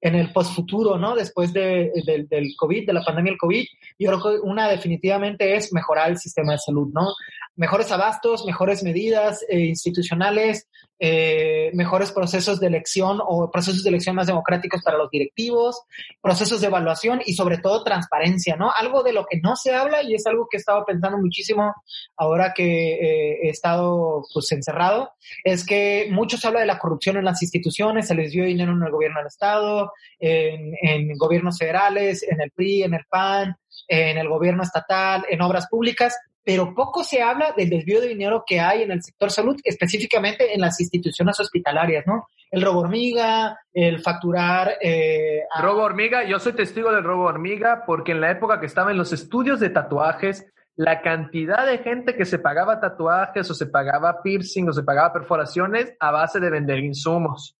[0.00, 1.14] en el postfuturo, ¿no?
[1.14, 1.90] Después de,
[2.28, 3.64] del COVID, de la pandemia del COVID.
[3.98, 7.08] Yo creo que una definitivamente es mejorar el sistema de salud, ¿no?
[7.56, 10.68] Mejores abastos, mejores medidas eh, institucionales,
[11.04, 15.82] eh, mejores procesos de elección o procesos de elección más democráticos para los directivos,
[16.20, 18.70] procesos de evaluación y sobre todo transparencia, ¿no?
[18.70, 21.74] Algo de lo que no se habla y es algo que he estado pensando muchísimo
[22.16, 25.10] ahora que eh, he estado pues encerrado,
[25.42, 28.70] es que mucho se habla de la corrupción en las instituciones, se les dio dinero
[28.70, 33.56] en el gobierno del Estado, en, en gobiernos federales, en el PRI, en el PAN,
[33.88, 38.44] en el gobierno estatal, en obras públicas, pero poco se habla del desvío de dinero
[38.46, 42.26] que hay en el sector salud, específicamente en las instituciones hospitalarias, ¿no?
[42.50, 44.74] El robo hormiga, el facturar...
[44.80, 48.66] Eh, a- Robo hormiga, yo soy testigo del robo hormiga porque en la época que
[48.66, 53.54] estaba en los estudios de tatuajes, la cantidad de gente que se pagaba tatuajes o
[53.54, 57.56] se pagaba piercing o se pagaba perforaciones a base de vender insumos.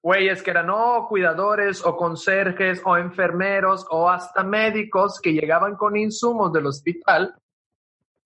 [0.00, 5.96] Güeyes que eran o cuidadores o conserjes o enfermeros o hasta médicos que llegaban con
[5.96, 7.34] insumos del hospital.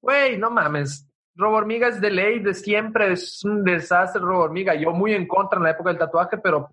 [0.02, 1.08] Güey, no mames.
[1.34, 4.74] Robo hormiga es de ley, de siempre es un desastre robo hormiga.
[4.74, 6.68] Yo muy en contra en la época del tatuaje, pero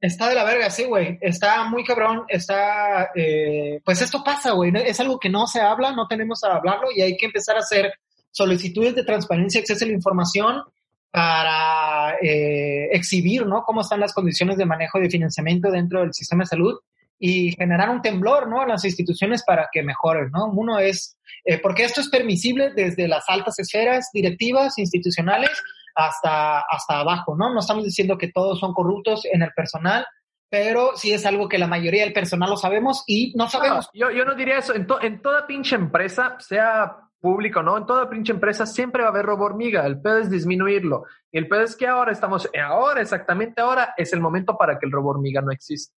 [0.00, 1.18] Está de la verga, sí, güey.
[1.20, 2.24] Está muy cabrón.
[2.26, 4.72] Está, eh, pues esto pasa, güey.
[4.74, 7.60] Es algo que no se habla, no tenemos a hablarlo y hay que empezar a
[7.60, 7.92] hacer
[8.30, 10.62] solicitudes de transparencia, acceso a la información
[11.10, 13.62] para eh, exhibir, ¿no?
[13.64, 16.78] Cómo están las condiciones de manejo y de financiamiento dentro del sistema de salud
[17.18, 18.62] y generar un temblor, ¿no?
[18.62, 20.46] En las instituciones para que mejoren, ¿no?
[20.46, 25.50] Uno es, eh, porque esto es permisible desde las altas esferas directivas, institucionales,
[25.94, 27.52] hasta, hasta abajo, ¿no?
[27.52, 30.06] No estamos diciendo que todos son corruptos en el personal,
[30.48, 33.88] pero sí es algo que la mayoría del personal lo sabemos y no sabemos.
[33.94, 34.74] No, yo, yo no diría eso.
[34.74, 39.08] En, to- en toda pinche empresa, sea público no, en toda pinche empresa siempre va
[39.08, 39.84] a haber robo hormiga.
[39.86, 41.04] El pedo es disminuirlo.
[41.30, 44.86] Y el pedo es que ahora estamos, ahora, exactamente ahora, es el momento para que
[44.86, 45.94] el robo hormiga no exista.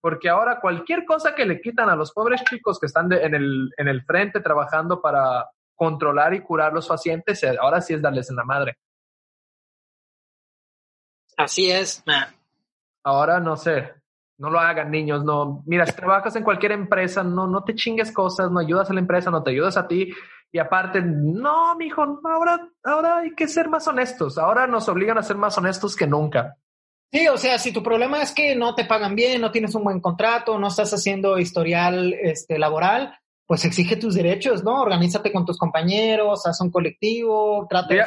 [0.00, 3.34] Porque ahora cualquier cosa que le quitan a los pobres chicos que están de- en,
[3.34, 5.46] el, en el frente trabajando para,
[5.78, 8.76] controlar y curar los pacientes, eh, ahora sí es darles en la madre.
[11.36, 12.26] Así es, man.
[13.04, 13.94] Ahora no sé,
[14.38, 15.62] no lo hagan niños, no.
[15.66, 18.98] Mira, si trabajas en cualquier empresa, no, no te chingues cosas, no ayudas a la
[19.00, 20.12] empresa, no te ayudas a ti.
[20.50, 24.36] Y aparte, no, mijo, ahora, ahora hay que ser más honestos.
[24.36, 26.56] Ahora nos obligan a ser más honestos que nunca.
[27.10, 29.84] Sí, o sea, si tu problema es que no te pagan bien, no tienes un
[29.84, 34.82] buen contrato, no estás haciendo historial este, laboral, pues exige tus derechos, ¿no?
[34.82, 38.02] Organízate con tus compañeros, haz un colectivo, trata Yo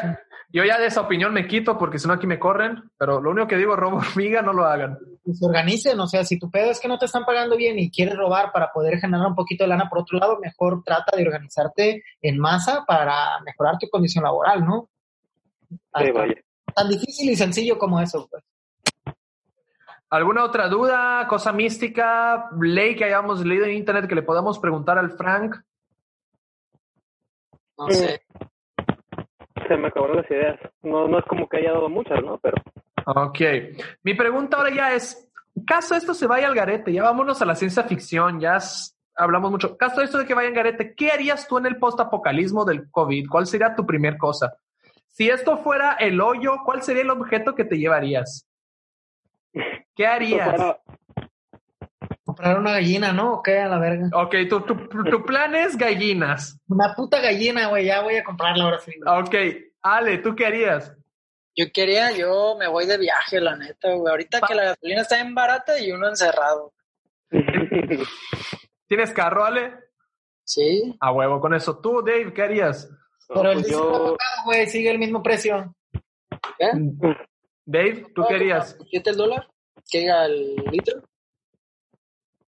[0.54, 3.32] yo ya de esa opinión me quito porque si no aquí me corren, pero lo
[3.32, 4.98] único que digo, robo hormiga, no lo hagan.
[5.24, 7.80] que se organicen, o sea, si tu pedo es que no te están pagando bien
[7.80, 11.16] y quieres robar para poder generar un poquito de lana por otro lado, mejor trata
[11.16, 14.90] de organizarte en masa para mejorar tu condición laboral, ¿no?
[15.70, 16.36] Sí, Hasta- vaya.
[16.76, 18.44] tan difícil y sencillo como eso, pues.
[20.12, 24.98] ¿Alguna otra duda, cosa mística, ley que hayamos leído en internet que le podamos preguntar
[24.98, 25.56] al Frank?
[27.78, 28.22] No sé.
[29.68, 30.60] Se me acabaron las ideas.
[30.84, 32.38] No, no es como que haya dado muchas, ¿no?
[32.40, 32.58] Pero
[33.06, 33.40] Ok.
[34.04, 35.32] Mi pregunta ahora ya es,
[35.66, 38.58] caso esto se vaya al garete, ya vámonos a la ciencia ficción, ya
[39.16, 39.78] hablamos mucho.
[39.78, 43.28] Caso esto de que vaya al garete, ¿qué harías tú en el postapocalismo del COVID?
[43.30, 44.56] ¿Cuál sería tu primer cosa?
[45.10, 48.48] Si esto fuera el hoyo, ¿cuál sería el objeto que te llevarías?
[49.96, 50.78] ¿Qué harías?
[52.24, 53.34] Comprar una gallina, ¿no?
[53.34, 53.60] ¿O qué?
[53.60, 54.10] A la verga.
[54.14, 56.60] Ok, tu, tu, tu plan es gallinas.
[56.68, 58.94] Una puta gallina, güey, ya voy a comprarla ahora sí.
[58.98, 59.22] güey.
[59.22, 59.36] Ok,
[59.82, 60.96] Ale, ¿tú qué harías?
[61.56, 64.10] Yo quería, yo me voy de viaje, la neta, güey.
[64.12, 66.74] Ahorita que la gasolina está en barata y uno encerrado.
[68.88, 69.74] ¿Tienes carro, Ale?
[70.46, 70.96] Sí.
[71.00, 71.80] A huevo con eso.
[71.80, 72.90] ¿Tú, Dave, qué harías?
[73.28, 75.76] Pero el pues yo, güey, sigue el mismo precio.
[76.58, 76.70] ¿Qué?
[77.66, 78.78] Dave, ¿tú qué harías?
[78.90, 79.48] ¿Siete el dólar?
[79.90, 81.02] ¿Qué diga el litro?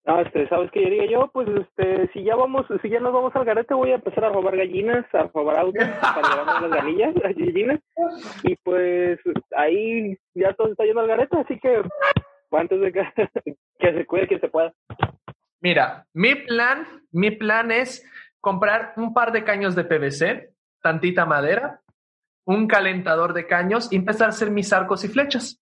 [0.04, 1.30] no, este, ¿sabes qué diría yo?
[1.32, 4.30] Pues, este, si ya vamos, si ya nos vamos al garete, voy a empezar a
[4.30, 7.80] robar gallinas, a robar autos para llevarme las ganillas, las gallinas.
[8.42, 9.20] Y pues,
[9.56, 11.82] ahí ya todo está yendo al garete, así que,
[12.50, 13.02] antes de que,
[13.78, 14.72] que se cuide quien se pueda.
[15.60, 18.04] Mira, mi plan, mi plan es
[18.40, 20.50] comprar un par de caños de PVC,
[20.82, 21.80] tantita madera,
[22.44, 25.61] un calentador de caños y empezar a hacer mis arcos y flechas.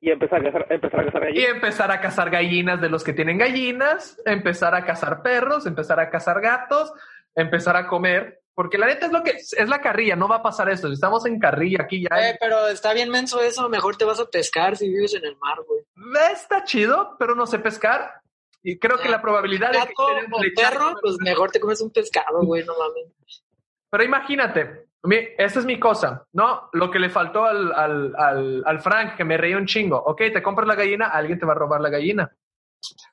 [0.00, 1.54] Y empezar a cazar, empezar a cazar Y gallinas.
[1.54, 6.10] empezar a cazar gallinas de los que tienen gallinas, empezar a cazar perros, empezar a
[6.10, 6.92] cazar gatos,
[7.34, 8.40] empezar a comer.
[8.54, 10.92] Porque la neta es lo que es la carrilla, no va a pasar esto.
[10.92, 12.28] Estamos en carrilla aquí ya.
[12.28, 13.68] Eh, pero está bien menso eso.
[13.70, 15.82] Mejor te vas a pescar si vives en el mar, güey.
[16.30, 18.20] Está chido, pero no sé pescar.
[18.62, 22.42] Y creo que la probabilidad de que o perro, pues mejor te comes un pescado,
[22.42, 23.42] güey, no mames.
[23.88, 24.89] Pero imagínate,
[25.38, 26.68] esta es mi cosa, ¿no?
[26.72, 29.96] Lo que le faltó al, al, al, al Frank, que me reía un chingo.
[29.96, 32.30] Ok, te compras la gallina, alguien te va a robar la gallina.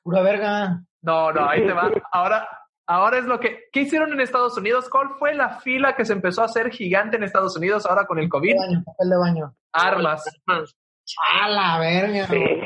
[0.02, 0.82] Pura verga.
[1.02, 1.90] No, no, ahí te va.
[2.12, 2.48] Ahora,
[2.86, 3.68] ahora es lo que...
[3.72, 4.88] ¿Qué hicieron en Estados Unidos?
[4.90, 8.18] ¿Cuál fue la fila que se empezó a hacer gigante en Estados Unidos ahora con
[8.18, 8.52] el COVID?
[8.52, 9.54] De baño, papel de baño.
[9.72, 10.24] Armas.
[11.40, 12.26] A la verga.
[12.26, 12.60] güey.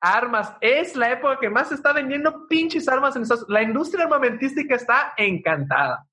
[0.00, 0.54] Armas.
[0.60, 4.74] Es la época que más se está vendiendo pinches armas en Estados La industria armamentística
[4.74, 6.06] está encantada.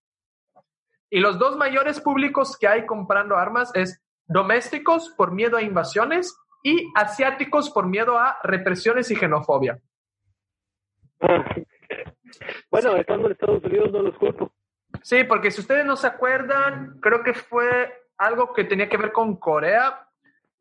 [1.12, 6.36] Y los dos mayores públicos que hay comprando armas es domésticos por miedo a invasiones
[6.64, 9.78] y asiáticos por miedo a represiones y xenofobia.
[12.72, 14.52] bueno, estando en Estados Unidos no los culpo.
[15.04, 19.12] Sí, porque si ustedes no se acuerdan, creo que fue algo que tenía que ver
[19.12, 20.08] con Corea.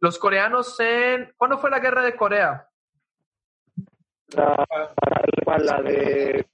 [0.00, 1.32] Los coreanos en...
[1.36, 2.66] ¿Cuándo fue la guerra de Corea?
[4.36, 4.66] La,
[5.46, 6.46] la, la de.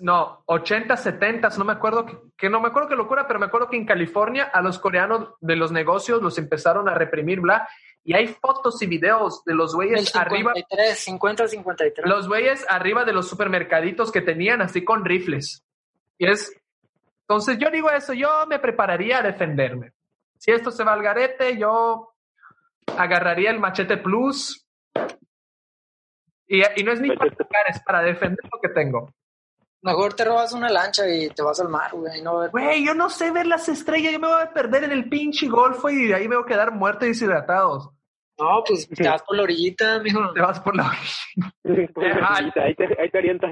[0.00, 3.46] No, 80, 70, no me acuerdo que, que no me acuerdo qué locura, pero me
[3.46, 7.68] acuerdo que en California a los coreanos de los negocios los empezaron a reprimir, bla,
[8.04, 12.08] y hay fotos y videos de los güeyes arriba, 53, 50, 53.
[12.08, 15.64] los güeyes arriba de los supermercaditos que tenían así con rifles.
[16.16, 16.52] Y es,
[17.22, 19.92] entonces yo digo eso, yo me prepararía a defenderme.
[20.38, 22.14] Si esto se va al garete, yo
[22.96, 24.66] agarraría el machete plus.
[26.48, 29.10] Y, y no es ni para tocar, es para defender lo que tengo.
[29.82, 32.20] Mejor te robas una lancha y te vas al mar, güey.
[32.22, 34.92] No, ver- Güey, yo no sé ver las estrellas, yo me voy a perder en
[34.92, 37.90] el pinche golfo y de ahí me voy a quedar muerto y deshidratados.
[38.40, 40.32] no, pues te vas por la orillita, mijo.
[40.32, 40.90] Te vas por la...
[40.90, 41.08] ahí,
[42.54, 43.50] te, ahí, te, ahí te orientas.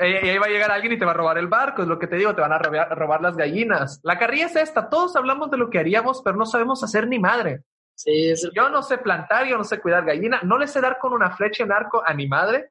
[0.00, 1.88] Y y ahí va a llegar alguien y te va a robar el barco, es
[1.88, 4.00] lo que te digo, te van a robar, a robar las gallinas.
[4.04, 7.18] La carrilla es esta, todos hablamos de lo que haríamos, pero no sabemos hacer ni
[7.18, 7.62] madre.
[7.94, 8.52] Sí, es el...
[8.52, 11.30] Yo no sé plantar, yo no sé cuidar gallina, no le sé dar con una
[11.30, 12.70] flecha en arco a mi madre.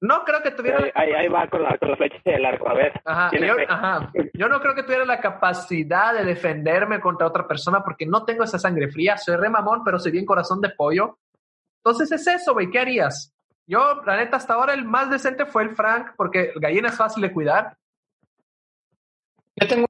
[0.00, 0.78] No creo que tuviera...
[0.78, 2.68] Ahí, ahí, ahí va con la, con la flecha del arco.
[2.68, 3.00] A ver.
[3.04, 3.66] Ajá, yo, fe.
[3.68, 4.12] ajá.
[4.34, 8.44] Yo no creo que tuviera la capacidad de defenderme contra otra persona porque no tengo
[8.44, 9.16] esa sangre fría.
[9.16, 11.18] Soy re mamón, pero soy bien corazón de pollo.
[11.82, 12.70] Entonces es eso, güey.
[12.70, 13.34] ¿Qué harías?
[13.66, 17.22] Yo, la neta, hasta ahora el más decente fue el Frank porque gallina es fácil
[17.22, 17.76] de cuidar.
[19.56, 19.86] Yo tengo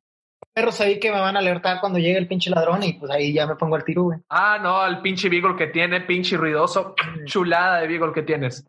[0.55, 3.33] perros ahí que me van a alertar cuando llegue el pinche ladrón y pues ahí
[3.33, 4.19] ya me pongo al tiro, güey.
[4.29, 6.95] Ah, no, el pinche Beagle que tiene, pinche ruidoso.
[7.25, 8.65] Chulada de Beagle que tienes.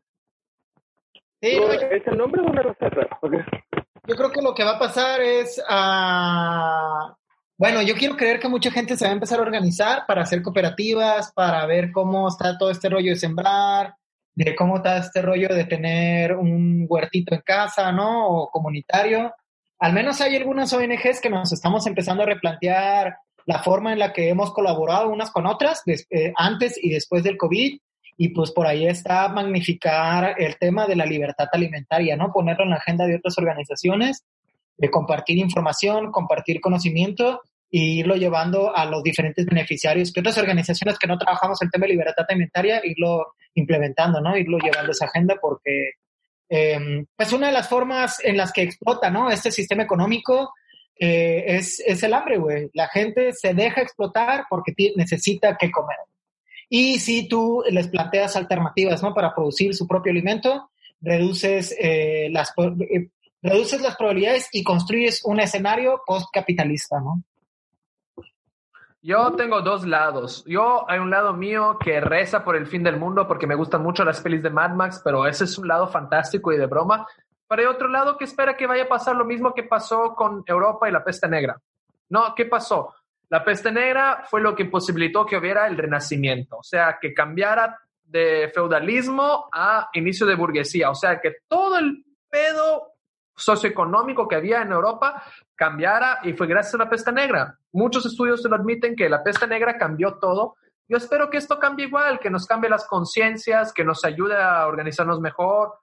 [1.42, 3.18] Sí, no, yo, ¿Es el nombre de una raza rara?
[3.22, 3.34] Ok.
[4.08, 7.16] yo creo que lo que va a pasar es ah,
[7.56, 10.42] Bueno, yo quiero creer que mucha gente se va a empezar a organizar para hacer
[10.42, 13.96] cooperativas, para ver cómo está todo este rollo de sembrar,
[14.34, 18.28] de cómo está este rollo de tener un huertito en casa, ¿no?
[18.28, 19.32] O comunitario.
[19.80, 24.14] Al menos hay algunas ONGs que nos estamos empezando a replantear la forma en la
[24.14, 27.80] que hemos colaborado unas con otras eh, antes y después del COVID.
[28.18, 32.32] Y pues por ahí está magnificar el tema de la libertad alimentaria, ¿no?
[32.32, 34.24] Ponerlo en la agenda de otras organizaciones,
[34.78, 40.98] de compartir información, compartir conocimiento e irlo llevando a los diferentes beneficiarios, que otras organizaciones
[40.98, 44.38] que no trabajamos el tema de libertad alimentaria, irlo implementando, ¿no?
[44.38, 45.92] Irlo llevando esa agenda porque
[46.50, 49.30] eh, pues una de las formas en las que explota, ¿no?
[49.30, 50.54] Este sistema económico
[50.98, 52.70] eh, es, es el hambre, güey.
[52.74, 55.98] La gente se deja explotar porque necesita que comer.
[56.70, 59.14] Y si tú les planteas alternativas, ¿no?
[59.14, 60.72] Para producir su propio alimento,
[61.02, 63.10] reduces, eh, las, eh,
[63.42, 67.24] reduces las probabilidades y construyes un escenario postcapitalista, ¿no?
[69.08, 70.44] Yo tengo dos lados.
[70.48, 73.84] Yo hay un lado mío que reza por el fin del mundo porque me gustan
[73.84, 77.06] mucho las pelis de Mad Max, pero ese es un lado fantástico y de broma.
[77.48, 80.44] Pero hay otro lado que espera que vaya a pasar lo mismo que pasó con
[80.48, 81.62] Europa y la peste negra.
[82.10, 82.96] No, ¿qué pasó?
[83.30, 87.78] La peste negra fue lo que posibilitó que hubiera el renacimiento, o sea, que cambiara
[88.04, 92.95] de feudalismo a inicio de burguesía, o sea, que todo el pedo
[93.36, 95.24] socioeconómico que había en Europa
[95.56, 97.58] cambiara y fue gracias a la peste negra.
[97.72, 100.56] Muchos estudios se lo admiten que la peste negra cambió todo.
[100.88, 104.68] Yo espero que esto cambie igual, que nos cambie las conciencias, que nos ayude a
[104.68, 105.74] organizarnos mejor,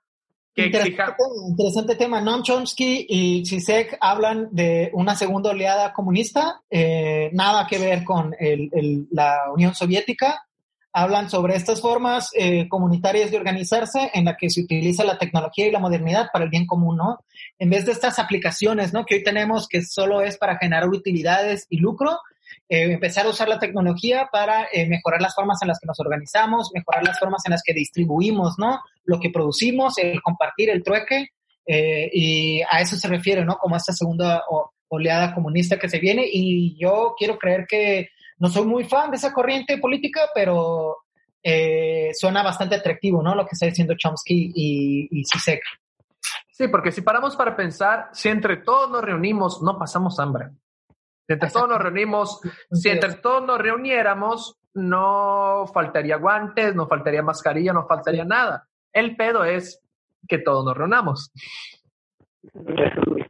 [0.54, 0.84] que exija...
[0.88, 2.20] Interesante, tema, interesante tema.
[2.20, 8.34] Noam Chomsky y Zizek hablan de una segunda oleada comunista, eh, nada que ver con
[8.38, 10.46] el- el- la Unión Soviética.
[10.92, 15.66] Hablan sobre estas formas eh, comunitarias de organizarse en la que se utiliza la tecnología
[15.66, 17.24] y la modernidad para el bien común, ¿no?
[17.58, 19.04] En vez de estas aplicaciones, ¿no?
[19.06, 22.18] Que hoy tenemos que solo es para generar utilidades y lucro,
[22.68, 26.00] eh, empezar a usar la tecnología para eh, mejorar las formas en las que nos
[26.00, 28.80] organizamos, mejorar las formas en las que distribuimos, ¿no?
[29.04, 31.28] Lo que producimos, el compartir, el trueque,
[31.66, 33.56] eh, y a eso se refiere, ¿no?
[33.56, 34.42] Como esta segunda
[34.88, 38.08] oleada comunista que se viene, y yo quiero creer que
[38.42, 41.04] no soy muy fan de esa corriente política, pero
[41.44, 43.36] eh, suena bastante atractivo, ¿no?
[43.36, 45.24] Lo que está diciendo Chomsky y, y.
[46.50, 50.48] Sí, porque si paramos para pensar, si entre todos nos reunimos, no pasamos hambre.
[51.24, 52.40] Si entre todos nos reunimos,
[52.72, 58.66] si entre todos nos reuniéramos, no faltaría guantes, no faltaría mascarilla, no faltaría nada.
[58.92, 59.80] El pedo es
[60.26, 61.30] que todos nos reunamos.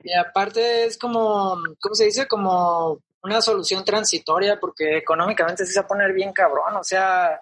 [0.03, 2.27] Y aparte es como, ¿cómo se dice?
[2.27, 6.77] Como una solución transitoria porque económicamente sí se va a poner bien cabrón.
[6.77, 7.41] O sea,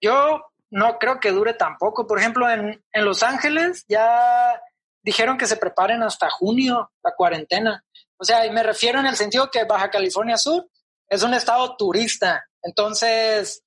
[0.00, 2.06] yo no creo que dure tampoco.
[2.06, 4.60] Por ejemplo, en, en Los Ángeles ya
[5.02, 7.84] dijeron que se preparen hasta junio la cuarentena.
[8.16, 10.68] O sea, y me refiero en el sentido que Baja California Sur
[11.08, 12.44] es un estado turista.
[12.62, 13.62] Entonces,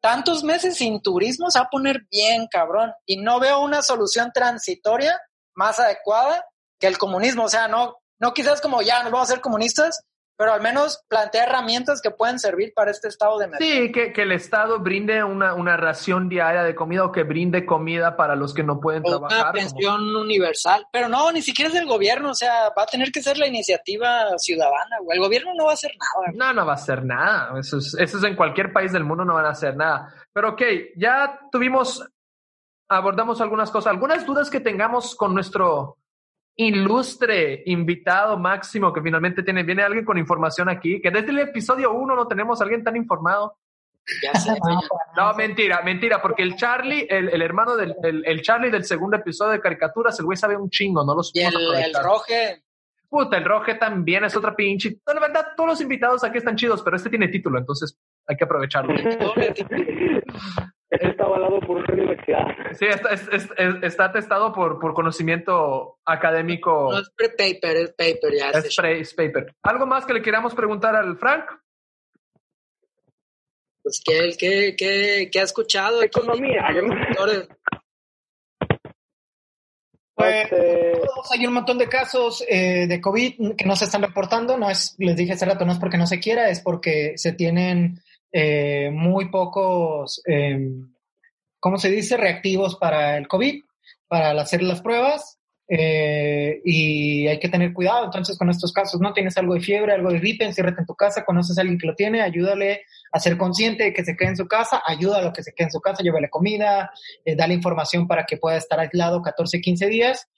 [0.00, 2.92] tantos meses sin turismo se va a poner bien cabrón.
[3.06, 5.20] Y no veo una solución transitoria
[5.54, 6.44] más adecuada
[6.78, 7.44] que el comunismo.
[7.44, 10.04] O sea, no, no quizás como ya nos vamos a ser comunistas,
[10.36, 13.82] pero al menos plantea herramientas que pueden servir para este estado de emergencia.
[13.86, 17.64] Sí, que, que el Estado brinde una, una ración diaria de comida o que brinde
[17.64, 19.38] comida para los que no pueden O trabajar.
[19.38, 20.86] una como- pensión universal.
[20.92, 22.30] Pero no, ni siquiera es del gobierno.
[22.30, 24.98] O sea, va a tener que ser la iniciativa ciudadana.
[25.02, 25.16] güey.
[25.18, 26.32] El gobierno no va a hacer nada.
[26.34, 27.58] No, no va a hacer nada.
[27.58, 30.12] Eso es, eso es en cualquier país del mundo, no van a hacer nada.
[30.32, 30.62] Pero ok,
[30.96, 32.06] ya tuvimos,
[32.88, 35.96] abordamos algunas cosas, algunas dudas que tengamos con nuestro
[36.56, 41.92] ilustre invitado máximo que finalmente tiene, viene alguien con información aquí, que desde el episodio
[41.92, 43.58] 1 no tenemos a alguien tan informado.
[44.22, 44.56] Ya sé.
[45.16, 49.16] No, mentira, mentira, porque el Charlie, el, el hermano del el, el Charlie del segundo
[49.16, 52.62] episodio de caricaturas, el güey sabe un chingo, no lo Y el, el roje.
[53.08, 54.98] Puta, el Roge también es otra pinche.
[55.06, 57.96] No, La verdad, todos los invitados aquí están chidos, pero este tiene título, entonces
[58.26, 58.94] hay que aprovecharlo.
[60.88, 62.44] Está avalado por una universidad.
[62.78, 66.90] Sí, está, es- es- es- está testado por, por conocimiento académico.
[66.92, 68.32] No es pre-paper, es paper.
[68.38, 69.54] Ya Es pre- es paper.
[69.62, 71.44] ¿Algo más que le queramos preguntar al Frank?
[73.82, 76.02] Pues que él, que, que, que ha escuchado.
[76.02, 76.64] Economía.
[80.14, 84.56] Pues, todos hay un montón de casos eh, de COVID que no se están reportando.
[84.56, 87.32] No es, les dije hace rato, no es porque no se quiera, es porque se
[87.32, 88.00] tienen
[88.38, 90.58] eh, muy pocos, eh,
[91.58, 92.18] ¿cómo se dice?
[92.18, 93.62] Reactivos para el COVID,
[94.08, 95.38] para hacer las pruebas.
[95.68, 99.12] eh, y hay que tener cuidado entonces con estos casos, ¿no?
[99.12, 101.88] Tienes algo de fiebre, algo de gripe, enciérrate en tu casa, conoces a alguien que
[101.88, 105.32] lo tiene, ayúdale a ser consciente de que se quede en su casa, ayuda a
[105.32, 106.92] que se quede en su casa, llévale comida,
[107.24, 110.28] eh, dale información para que pueda estar aislado 14, 15 días.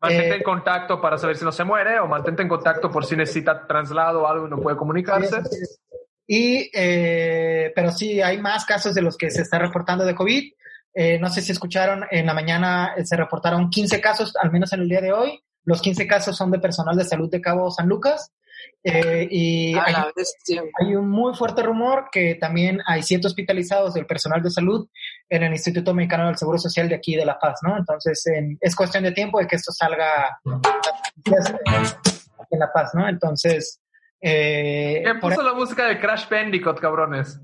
[0.00, 3.04] Mantente Eh, en contacto para saber si no se muere o mantente en contacto por
[3.06, 5.36] si necesita traslado o algo y no puede comunicarse.
[5.36, 5.80] Así es.
[6.26, 10.52] Y, eh, pero sí, hay más casos de los que se está reportando de COVID.
[10.94, 14.72] Eh, no sé si escucharon, en la mañana eh, se reportaron 15 casos, al menos
[14.72, 15.40] en el día de hoy.
[15.64, 18.32] Los 15 casos son de personal de salud de Cabo San Lucas.
[18.82, 19.74] Eh, y
[20.80, 24.88] hay, un muy fuerte rumor que también hay siete hospitalizados del personal de salud
[25.28, 27.76] en el Instituto Mexicano del Seguro Social de aquí de La Paz, ¿no?
[27.76, 30.38] Entonces, en- es cuestión de tiempo de que esto salga
[32.50, 33.08] en La Paz, ¿no?
[33.08, 33.80] Entonces,
[34.20, 37.40] eh, ¿Quién por puso la música de Crash Bandicoot, cabrones?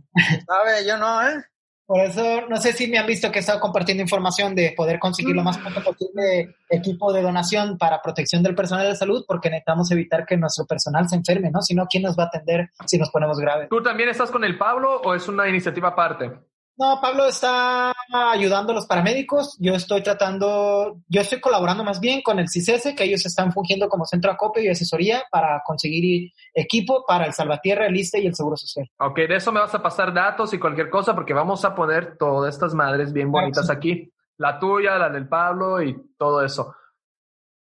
[0.46, 1.42] Sabe, yo no, ¿eh?
[1.84, 4.98] Por eso, no sé si me han visto que he estado compartiendo información de poder
[4.98, 9.50] conseguir lo más pronto posible equipo de donación para protección del personal de salud, porque
[9.50, 11.60] necesitamos evitar que nuestro personal se enferme, ¿no?
[11.60, 13.68] Si no, ¿quién nos va a atender si nos ponemos graves?
[13.68, 16.30] ¿Tú también estás con el Pablo o es una iniciativa aparte?
[16.78, 19.56] No, Pablo está ayudando a los paramédicos.
[19.60, 23.88] Yo estoy tratando, yo estoy colaborando más bien con el CICESE, que ellos están fungiendo
[23.88, 28.26] como centro de acopio y asesoría para conseguir equipo para el Salvatierra, el ISTE y
[28.26, 28.90] el Seguro Social.
[28.98, 32.16] Ok, de eso me vas a pasar datos y cualquier cosa porque vamos a poner
[32.16, 33.72] todas estas madres bien Claro, bonitas sí.
[33.72, 34.12] aquí.
[34.38, 36.74] La tuya, la del Pablo y todo eso.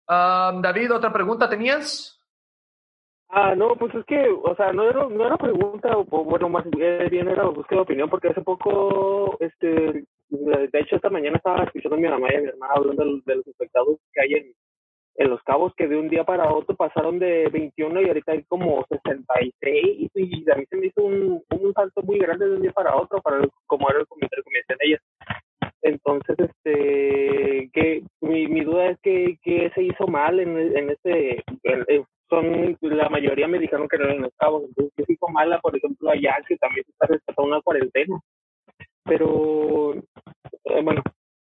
[0.08, 2.18] Ah, David, ¿otra pregunta tenías?
[3.34, 6.66] Ah, no, pues es que, o sea, no era, no era pregunta, o bueno, más
[6.70, 11.96] bien era búsqueda de opinión, porque hace poco, este, de hecho, esta mañana estaba escuchando
[11.96, 14.52] a mi mamá y a mi hermana hablando de, de los infectados que hay en,
[15.16, 18.44] en Los Cabos, que de un día para otro pasaron de 21 y ahorita hay
[18.44, 22.62] como 66, y a mí se me hizo un, un salto muy grande de un
[22.62, 25.00] día para otro, para como era el comentario que me decían ellas.
[25.82, 31.42] Entonces, este, que mi, mi duda es que, que se hizo mal en, en este,
[32.32, 35.60] son, la mayoría me dijeron que no eran los cabos, entonces que se hizo mala,
[35.60, 38.18] por ejemplo, allá que también se está respetando una cuarentena.
[39.04, 41.02] Pero, eh, bueno,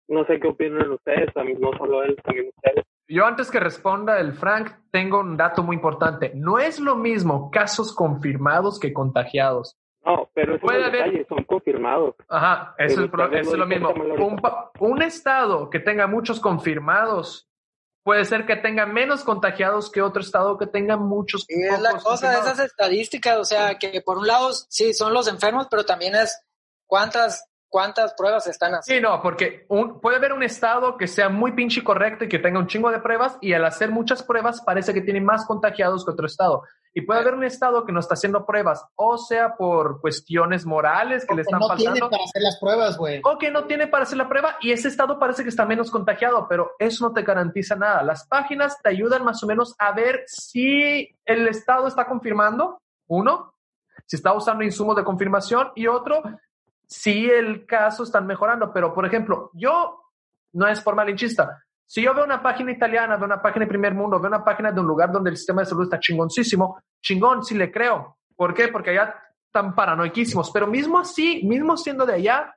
[0.07, 2.85] no sé qué opinan ustedes, también, no solo él, también ustedes.
[3.07, 6.31] Yo antes que responda el Frank, tengo un dato muy importante.
[6.35, 9.77] No es lo mismo casos confirmados que contagiados.
[10.03, 12.15] No, pero eso Puede haber- son confirmados.
[12.29, 13.89] Ajá, eso, es, vez eso es lo lo mismo.
[13.89, 14.39] Un,
[14.79, 17.47] un estado que tenga muchos confirmados
[18.05, 21.43] puede ser que tenga menos contagiados que otro estado que tenga muchos.
[21.49, 22.59] Y es la pocos cosa de confirmados.
[22.59, 26.39] esas estadísticas, o sea, que por un lado sí son los enfermos, pero también es
[26.85, 29.09] cuántas cuántas pruebas están haciendo.
[29.09, 32.39] Sí, no, porque un- puede haber un estado que sea muy pinche correcto y que
[32.39, 36.05] tenga un chingo de pruebas y al hacer muchas pruebas parece que tiene más contagiados
[36.05, 36.63] que otro estado.
[36.97, 41.25] Y puede haber un estado que no está haciendo pruebas, o sea, por cuestiones morales
[41.25, 43.19] que le están no tiene para hacer las pruebas, güey.
[43.25, 45.91] o que no tiene para hacer la prueba y ese estado parece que está menos
[45.91, 48.01] contagiado, pero eso no te garantiza nada.
[48.01, 53.53] Las páginas te ayudan más o menos a ver si el estado está confirmando, uno,
[54.05, 56.23] si está usando insumos de confirmación y otro,
[56.87, 58.71] si el caso están mejorando.
[58.73, 60.01] Pero, por ejemplo, yo,
[60.53, 63.93] no es por malinchista, si yo veo una página italiana, veo una página de primer
[63.93, 67.43] mundo, veo una página de un lugar donde el sistema de salud está chingoncísimo, chingón,
[67.43, 68.17] sí le creo.
[68.35, 68.69] ¿Por qué?
[68.69, 70.51] Porque allá están paranoiquísimos.
[70.51, 72.55] Pero mismo así, mismo siendo de allá,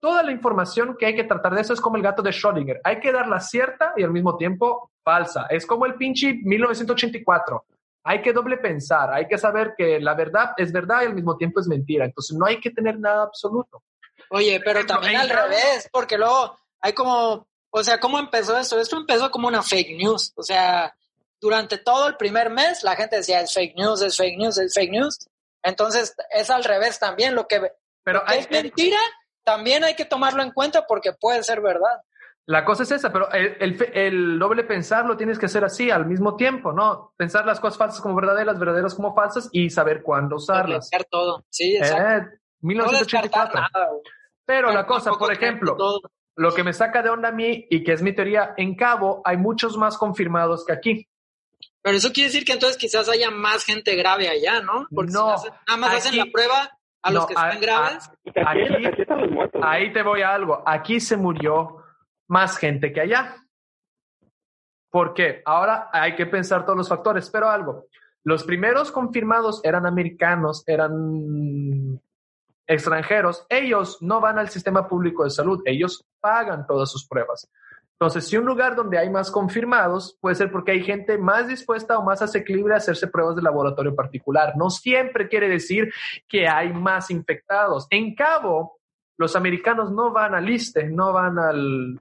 [0.00, 2.80] toda la información que hay que tratar de eso es como el gato de Schrödinger.
[2.82, 5.46] Hay que darla cierta y al mismo tiempo falsa.
[5.48, 7.64] Es como el pinche 1984.
[8.04, 11.36] Hay que doble pensar, hay que saber que la verdad es verdad y al mismo
[11.36, 12.04] tiempo es mentira.
[12.04, 13.82] Entonces no hay que tener nada absoluto.
[14.30, 18.78] Oye, pero también al revés, porque luego hay como, o sea, ¿cómo empezó esto?
[18.78, 20.94] Esto empezó como una fake news, o sea,
[21.40, 24.74] durante todo el primer mes la gente decía es fake news, es fake news, es
[24.74, 25.28] fake news.
[25.62, 27.72] Entonces es al revés también, lo que,
[28.02, 28.98] Pero lo que hay, es mentira
[29.44, 32.02] también hay que tomarlo en cuenta porque puede ser verdad.
[32.46, 35.64] La cosa es esa, pero el, el fe- el doble pensar lo tienes que hacer
[35.64, 37.12] así al mismo tiempo, ¿no?
[37.16, 40.90] Pensar las cosas falsas como verdaderas, verdaderas como falsas y saber cuándo usarlas.
[41.10, 42.02] Todo, sí, exacto.
[42.02, 43.60] Eh, no descartar 1984.
[43.60, 43.88] nada.
[43.90, 44.02] güey.
[44.44, 46.00] Pero la cosa, por ejemplo, todo.
[46.36, 49.22] lo que me saca de onda a mí y que es mi teoría, en Cabo
[49.24, 51.08] hay muchos más confirmados que aquí.
[51.80, 54.86] Pero eso quiere decir que entonces quizás haya más gente grave allá, ¿no?
[54.94, 57.60] Porque si No, hacen- nada más hacen la prueba a los No, que a- están
[57.62, 58.10] graves.
[58.24, 58.40] Y aquí,
[58.74, 59.60] Aquí- aquí están los muertos.
[59.62, 59.66] ¿no?
[59.66, 60.62] Ahí te voy a algo.
[60.66, 61.83] Aquí se murió
[62.28, 63.36] más gente que allá.
[64.90, 65.42] ¿Por qué?
[65.44, 67.86] Ahora hay que pensar todos los factores, pero algo.
[68.22, 72.00] Los primeros confirmados eran americanos, eran
[72.66, 73.44] extranjeros.
[73.48, 77.50] Ellos no van al sistema público de salud, ellos pagan todas sus pruebas.
[77.92, 81.98] Entonces, si un lugar donde hay más confirmados, puede ser porque hay gente más dispuesta
[81.98, 84.56] o más asequible a hacerse pruebas de laboratorio particular.
[84.56, 85.92] No siempre quiere decir
[86.28, 87.86] que hay más infectados.
[87.90, 88.78] En Cabo,
[89.16, 92.00] los americanos no van al ISTE, no van al,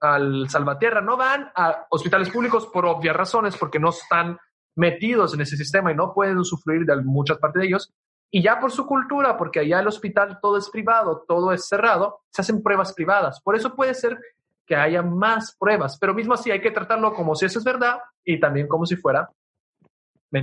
[0.00, 4.38] al Salvatierra, no van a hospitales públicos por obvias razones, porque no están
[4.76, 7.92] metidos en ese sistema y no pueden sufrir de muchas partes de ellos.
[8.30, 12.20] Y ya por su cultura, porque allá el hospital todo es privado, todo es cerrado,
[12.30, 13.40] se hacen pruebas privadas.
[13.42, 14.18] Por eso puede ser
[14.64, 17.98] que haya más pruebas, pero mismo así hay que tratarlo como si eso es verdad
[18.24, 19.28] y también como si fuera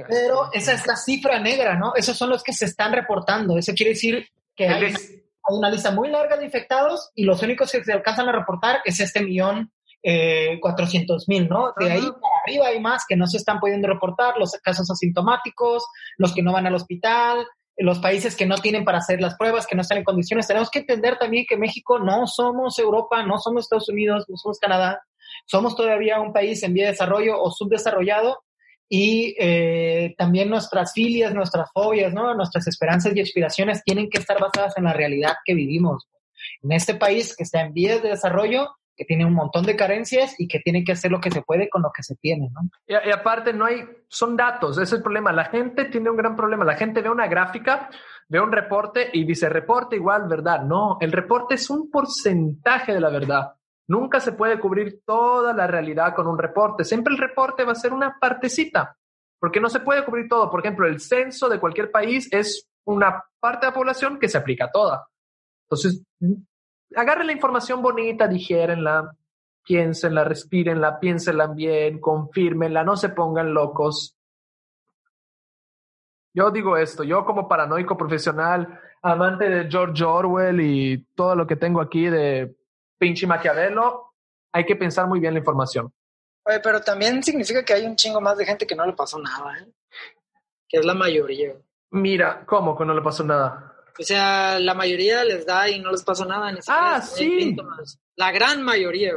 [0.08, 1.94] Pero esa es la cifra negra, ¿no?
[1.94, 3.56] Esos son los que se están reportando.
[3.56, 4.26] Eso quiere decir
[4.56, 8.28] que hay, hay una lista muy larga de infectados y los únicos que se alcanzan
[8.28, 9.70] a reportar es este millón
[10.02, 11.72] eh, 400 mil, ¿no?
[11.78, 15.84] De ahí para arriba hay más que no se están pudiendo reportar, los casos asintomáticos,
[16.16, 17.46] los que no van al hospital,
[17.76, 20.46] los países que no tienen para hacer las pruebas, que no están en condiciones.
[20.46, 24.58] Tenemos que entender también que México no somos Europa, no somos Estados Unidos, no somos
[24.58, 25.02] Canadá,
[25.46, 28.42] somos todavía un país en vía de desarrollo o subdesarrollado
[28.88, 32.34] y eh, también nuestras filias, nuestras fobias, ¿no?
[32.34, 36.08] nuestras esperanzas y aspiraciones tienen que estar basadas en la realidad que vivimos.
[36.62, 40.34] En este país que está en vías de desarrollo, que tiene un montón de carencias
[40.38, 42.68] y que tiene que hacer lo que se puede con lo que se tiene, ¿no?
[42.84, 45.32] Y, aparte no hay, son datos, ese es el problema.
[45.32, 46.64] La gente tiene un gran problema.
[46.64, 47.88] La gente ve una gráfica,
[48.28, 50.62] ve un reporte y dice reporte igual verdad.
[50.62, 53.52] No, el reporte es un porcentaje de la verdad.
[53.86, 56.84] Nunca se puede cubrir toda la realidad con un reporte.
[56.84, 58.96] Siempre el reporte va a ser una partecita,
[59.38, 60.50] porque no se puede cubrir todo.
[60.50, 64.38] Por ejemplo, el censo de cualquier país es una parte de la población que se
[64.38, 65.06] aplica a toda.
[65.66, 66.02] Entonces,
[66.94, 69.14] agarren la información bonita, dijérenla,
[69.64, 74.16] piénsenla, respírenla, piénsenla bien, confírmenla, no se pongan locos.
[76.34, 81.56] Yo digo esto, yo como paranoico profesional, amante de George Orwell y todo lo que
[81.56, 82.56] tengo aquí de
[82.98, 84.14] pinche Maquiavelo,
[84.52, 85.92] hay que pensar muy bien la información.
[86.44, 89.18] Oye, pero también significa que hay un chingo más de gente que no le pasó
[89.18, 89.68] nada, ¿eh?
[90.68, 91.54] Que es la mayoría.
[91.90, 93.74] Mira, ¿cómo que no le pasó nada?
[93.98, 96.52] O sea, la mayoría les da y no les pasa nada.
[96.52, 97.56] Ni ah, sí.
[98.16, 99.12] La gran mayoría.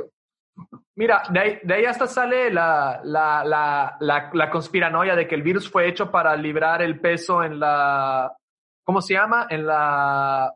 [0.95, 3.97] Mira, de ahí, de ahí hasta sale la, la, la,
[4.31, 8.35] la, conspiranoia de que el virus fue hecho para librar el peso en la,
[8.83, 9.47] ¿cómo se llama?
[9.49, 10.53] En la,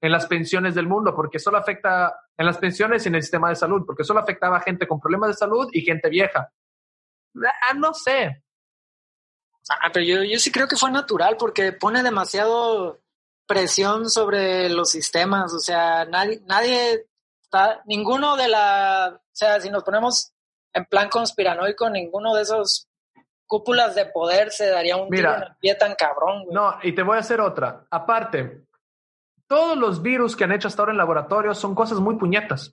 [0.00, 3.48] en las pensiones del mundo, porque solo afecta, en las pensiones y en el sistema
[3.48, 6.48] de salud, porque solo afectaba a gente con problemas de salud y gente vieja.
[7.36, 8.42] Ah, no sé.
[9.70, 13.01] Ah, pero yo, yo sí creo que fue natural porque pone demasiado
[13.46, 17.06] presión sobre los sistemas, o sea, nadie, nadie
[17.42, 20.32] está, ninguno de la, o sea, si nos ponemos
[20.72, 22.88] en plan conspiranoico, ninguno de esos
[23.46, 26.44] cúpulas de poder se daría un Mira, tiro en el pie tan cabrón.
[26.44, 26.54] Güey.
[26.54, 27.86] No, y te voy a hacer otra.
[27.90, 28.64] Aparte,
[29.46, 32.72] todos los virus que han hecho hasta ahora en laboratorio son cosas muy puñetas.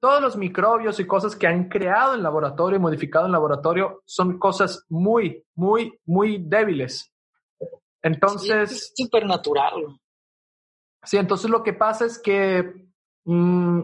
[0.00, 4.38] Todos los microbios y cosas que han creado en laboratorio y modificado en laboratorio son
[4.38, 7.12] cosas muy, muy, muy débiles.
[8.06, 8.92] Entonces.
[8.94, 9.98] Sí, es natural.
[11.02, 12.88] Sí, entonces lo que pasa es que
[13.24, 13.80] mmm,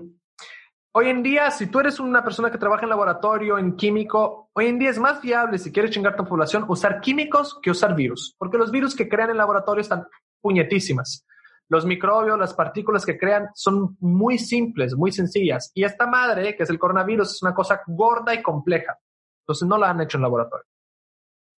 [0.93, 4.67] hoy en día, si tú eres una persona que trabaja en laboratorio, en químico, hoy
[4.67, 8.35] en día es más viable, si quieres chingar tu población, usar químicos que usar virus.
[8.39, 10.07] Porque los virus que crean en laboratorio están
[10.41, 11.27] puñetísimas.
[11.69, 15.73] Los microbios, las partículas que crean son muy simples, muy sencillas.
[15.75, 18.99] Y esta madre, que es el coronavirus, es una cosa gorda y compleja.
[19.43, 20.67] Entonces no la han hecho en laboratorio.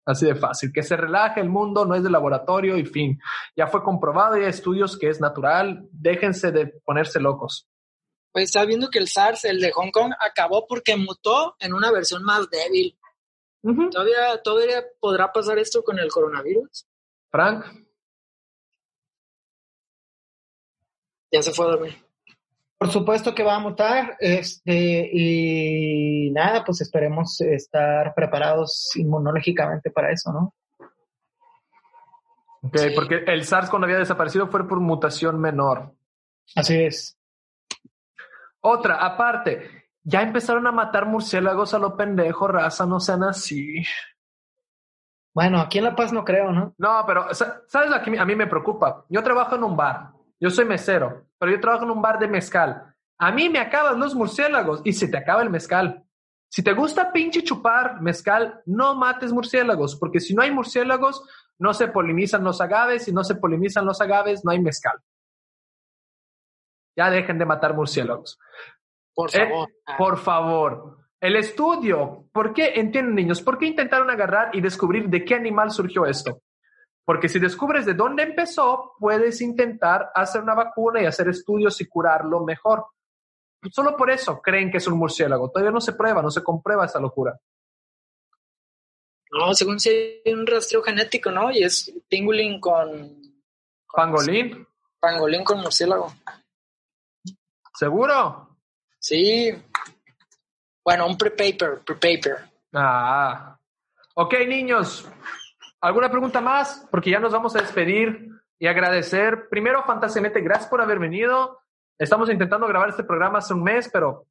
[0.05, 0.71] Así de fácil.
[0.73, 3.19] Que se relaje el mundo, no es de laboratorio y fin.
[3.55, 5.87] Ya fue comprobado, y hay estudios que es natural.
[5.91, 7.67] Déjense de ponerse locos.
[8.31, 11.91] Pues está viendo que el SARS, el de Hong Kong, acabó porque mutó en una
[11.91, 12.97] versión más débil.
[13.91, 16.85] ¿Todavía, ¿Todavía podrá pasar esto con el coronavirus?
[17.29, 17.65] Frank.
[21.31, 21.95] Ya se fue a dormir.
[22.83, 30.11] Por supuesto que va a mutar, este, y nada, pues esperemos estar preparados inmunológicamente para
[30.11, 30.53] eso, ¿no?
[32.61, 35.93] Ok, porque el SARS cuando había desaparecido fue por mutación menor.
[36.57, 37.17] Así es.
[38.59, 43.81] Otra, aparte, ya empezaron a matar murciélagos a lo pendejo, raza, no sean así.
[45.33, 46.75] Bueno, aquí en La Paz no creo, ¿no?
[46.77, 49.05] No, pero ¿sabes lo que a mí me preocupa?
[49.07, 50.11] Yo trabajo en un bar
[50.43, 52.93] yo soy mesero, pero yo trabajo en un bar de mezcal.
[53.17, 56.03] A mí me acaban los murciélagos y se te acaba el mezcal.
[56.49, 61.25] Si te gusta pinche chupar mezcal, no mates murciélagos, porque si no hay murciélagos,
[61.57, 64.99] no se polinizan los agaves, y no se polinizan los agaves, no hay mezcal.
[66.97, 68.37] Ya dejen de matar murciélagos.
[69.15, 69.69] Por eh, favor.
[69.97, 70.97] por favor.
[71.21, 75.71] El estudio, ¿por qué, entienden niños, por qué intentaron agarrar y descubrir de qué animal
[75.71, 76.41] surgió esto?
[77.05, 81.87] Porque si descubres de dónde empezó, puedes intentar hacer una vacuna y hacer estudios y
[81.87, 82.85] curarlo mejor.
[83.71, 85.49] Solo por eso creen que es un murciélago.
[85.49, 87.37] Todavía no se prueba, no se comprueba esa locura.
[89.31, 91.51] No, según si hay un rastreo genético, ¿no?
[91.51, 93.33] Y es pingulín con...
[93.91, 94.67] ¿Pangolín?
[94.99, 96.13] Pangolín con murciélago.
[97.73, 98.57] ¿Seguro?
[98.99, 99.51] Sí.
[100.83, 102.37] Bueno, un pre-paper, pre-paper.
[102.73, 103.57] Ah.
[104.15, 105.07] Ok, niños.
[105.83, 106.87] ¿Alguna pregunta más?
[106.89, 109.49] Porque ya nos vamos a despedir y agradecer.
[109.49, 111.59] Primero, Fantasiamente, gracias por haber venido.
[111.99, 114.25] Estamos intentando grabar este programa hace un mes, pero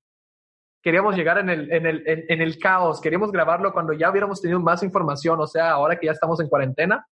[0.83, 3.03] queríamos llegar en el, en el, en, el caos.
[3.03, 6.49] Queríamos grabarlo cuando ya hubiéramos tenido más información, o sea, ahora que ya estamos en
[6.49, 7.07] cuarentena.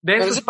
[0.00, 0.42] De es,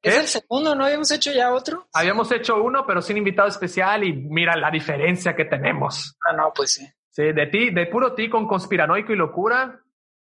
[0.00, 1.88] es el segundo, ¿no habíamos hecho ya otro?
[1.92, 6.16] Habíamos hecho uno, pero sin invitado especial y mira la diferencia que tenemos.
[6.26, 6.88] Ah, no, pues sí.
[7.10, 9.78] Sí, de ti, de puro ti con conspiranoico y locura,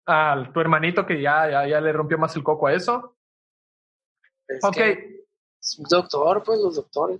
[0.06, 3.16] a tu hermanito que ya, ya, ya le rompió más el coco a eso.
[4.62, 4.78] ok.
[5.90, 7.20] doctor, pues los doctores.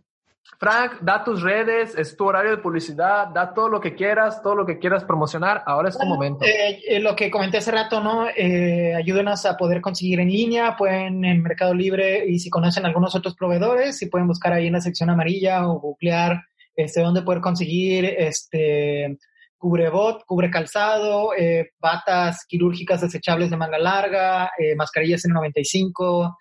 [0.60, 4.56] Frank, da tus redes, es tu horario de publicidad, da todo lo que quieras, todo
[4.56, 6.46] lo que quieras promocionar, ahora es tu momento.
[6.46, 8.28] Eh, eh, lo que comenté hace rato, ¿no?
[8.30, 13.16] Eh, ayúdenos a poder conseguir en línea, pueden en Mercado Libre y si conocen algunos
[13.16, 16.44] otros proveedores, si pueden buscar ahí en la sección amarilla o googlear
[16.76, 19.18] este, dónde poder conseguir este
[19.64, 26.36] cubrebot, cubre calzado, eh, batas quirúrgicas desechables de manga larga, eh, mascarillas N95,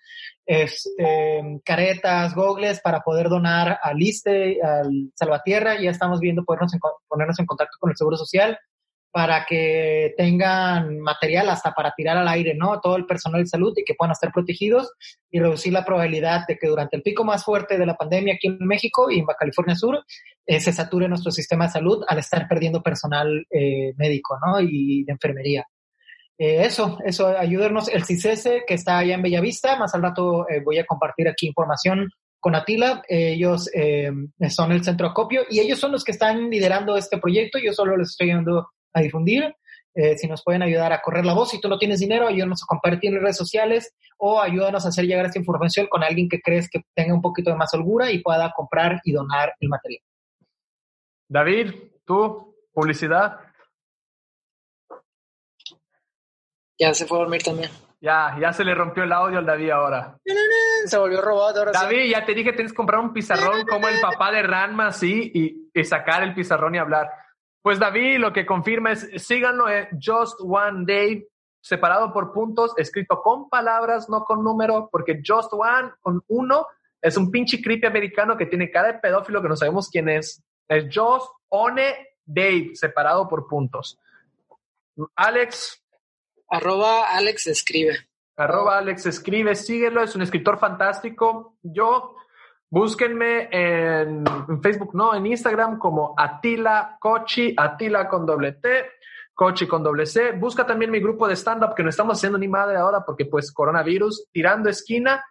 [0.45, 5.79] este, caretas, gogles para poder donar al ISTE, al Salvatierra.
[5.79, 6.73] Ya estamos viendo podernos
[7.07, 8.59] ponernos en contacto con el Seguro Social
[9.13, 12.81] para que tengan material hasta para tirar al aire, ¿no?
[12.81, 14.91] Todo el personal de salud y que puedan estar protegidos
[15.29, 18.47] y reducir la probabilidad de que durante el pico más fuerte de la pandemia aquí
[18.47, 20.03] en México y en Baja California Sur
[20.47, 24.59] eh, se sature nuestro sistema de salud al estar perdiendo personal eh, médico, ¿no?
[24.59, 25.63] Y de enfermería.
[26.35, 27.89] Eh, eso, eso, ayúdenos.
[27.89, 32.09] El CICESE, que está allá en Bellavista, más al rato voy a compartir aquí información
[32.39, 33.03] con Atila.
[33.07, 33.69] ellos
[34.49, 37.59] son el centro acopio y ellos son los que están liderando este proyecto.
[37.59, 39.55] Yo solo les estoy dando a difundir.
[39.95, 42.63] Eh, si nos pueden ayudar a correr la voz, si tú no tienes dinero, ayúdanos
[42.63, 46.41] a compartir en redes sociales o ayúdanos a hacer llegar esta información con alguien que
[46.41, 50.01] crees que tenga un poquito de más holgura y pueda comprar y donar el material.
[51.29, 51.73] David,
[52.05, 53.39] tú, publicidad.
[56.79, 57.69] Ya se fue a dormir también.
[58.01, 60.17] Ya, ya se le rompió el audio al David ahora.
[60.85, 63.87] Se volvió robot ahora David, ya te dije que tienes que comprar un pizarrón como
[63.87, 67.09] el papá de Ranma, así, y, y sacar el pizarrón y hablar.
[67.63, 71.25] Pues David lo que confirma es, síganlo en Just One Day,
[71.61, 76.67] separado por puntos, escrito con palabras, no con número, porque Just One con uno
[77.01, 80.43] es un pinche creepy americano que tiene cara de pedófilo que no sabemos quién es.
[80.67, 83.97] Es Just One Day, separado por puntos.
[85.15, 85.81] Alex.
[86.49, 87.95] Arroba Alex escribe.
[88.35, 91.55] Arroba Alex escribe, síguelo, es un escritor fantástico.
[91.61, 92.17] Yo
[92.73, 94.25] Búsquenme en,
[94.63, 98.85] Facebook, no, en Instagram como Atila Cochi, Atila con doble T,
[99.31, 100.31] Cochi con doble C.
[100.31, 103.51] Busca también mi grupo de stand-up que no estamos haciendo ni madre ahora porque pues
[103.51, 105.23] coronavirus, tirando esquina.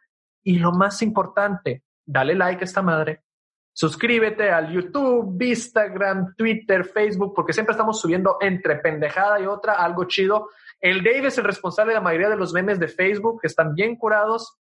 [0.45, 3.25] Y lo más importante, dale like a esta madre.
[3.73, 10.05] Suscríbete al YouTube, Instagram, Twitter, Facebook, porque siempre estamos subiendo entre pendejada y otra algo
[10.05, 10.51] chido.
[10.81, 13.75] El Dave es el responsable de la mayoría de los memes de Facebook, que están
[13.75, 14.62] bien curados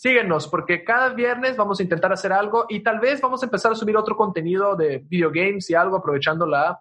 [0.00, 3.72] síguenos porque cada viernes vamos a intentar hacer algo y tal vez vamos a empezar
[3.72, 6.80] a subir otro contenido de videogames y algo aprovechando la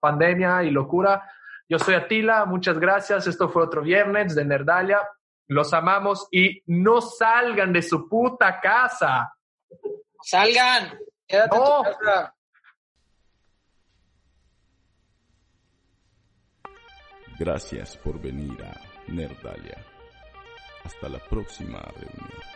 [0.00, 1.30] pandemia y locura.
[1.68, 3.26] Yo soy Atila, muchas gracias.
[3.26, 5.06] Esto fue otro viernes de Nerdalia.
[5.48, 9.34] Los amamos y no salgan de su puta casa.
[10.22, 10.98] Salgan.
[11.26, 12.34] Quédate en tu casa.
[17.38, 19.87] Gracias por venir a Nerdalia.
[20.88, 22.48] Hasta la próxima reunión.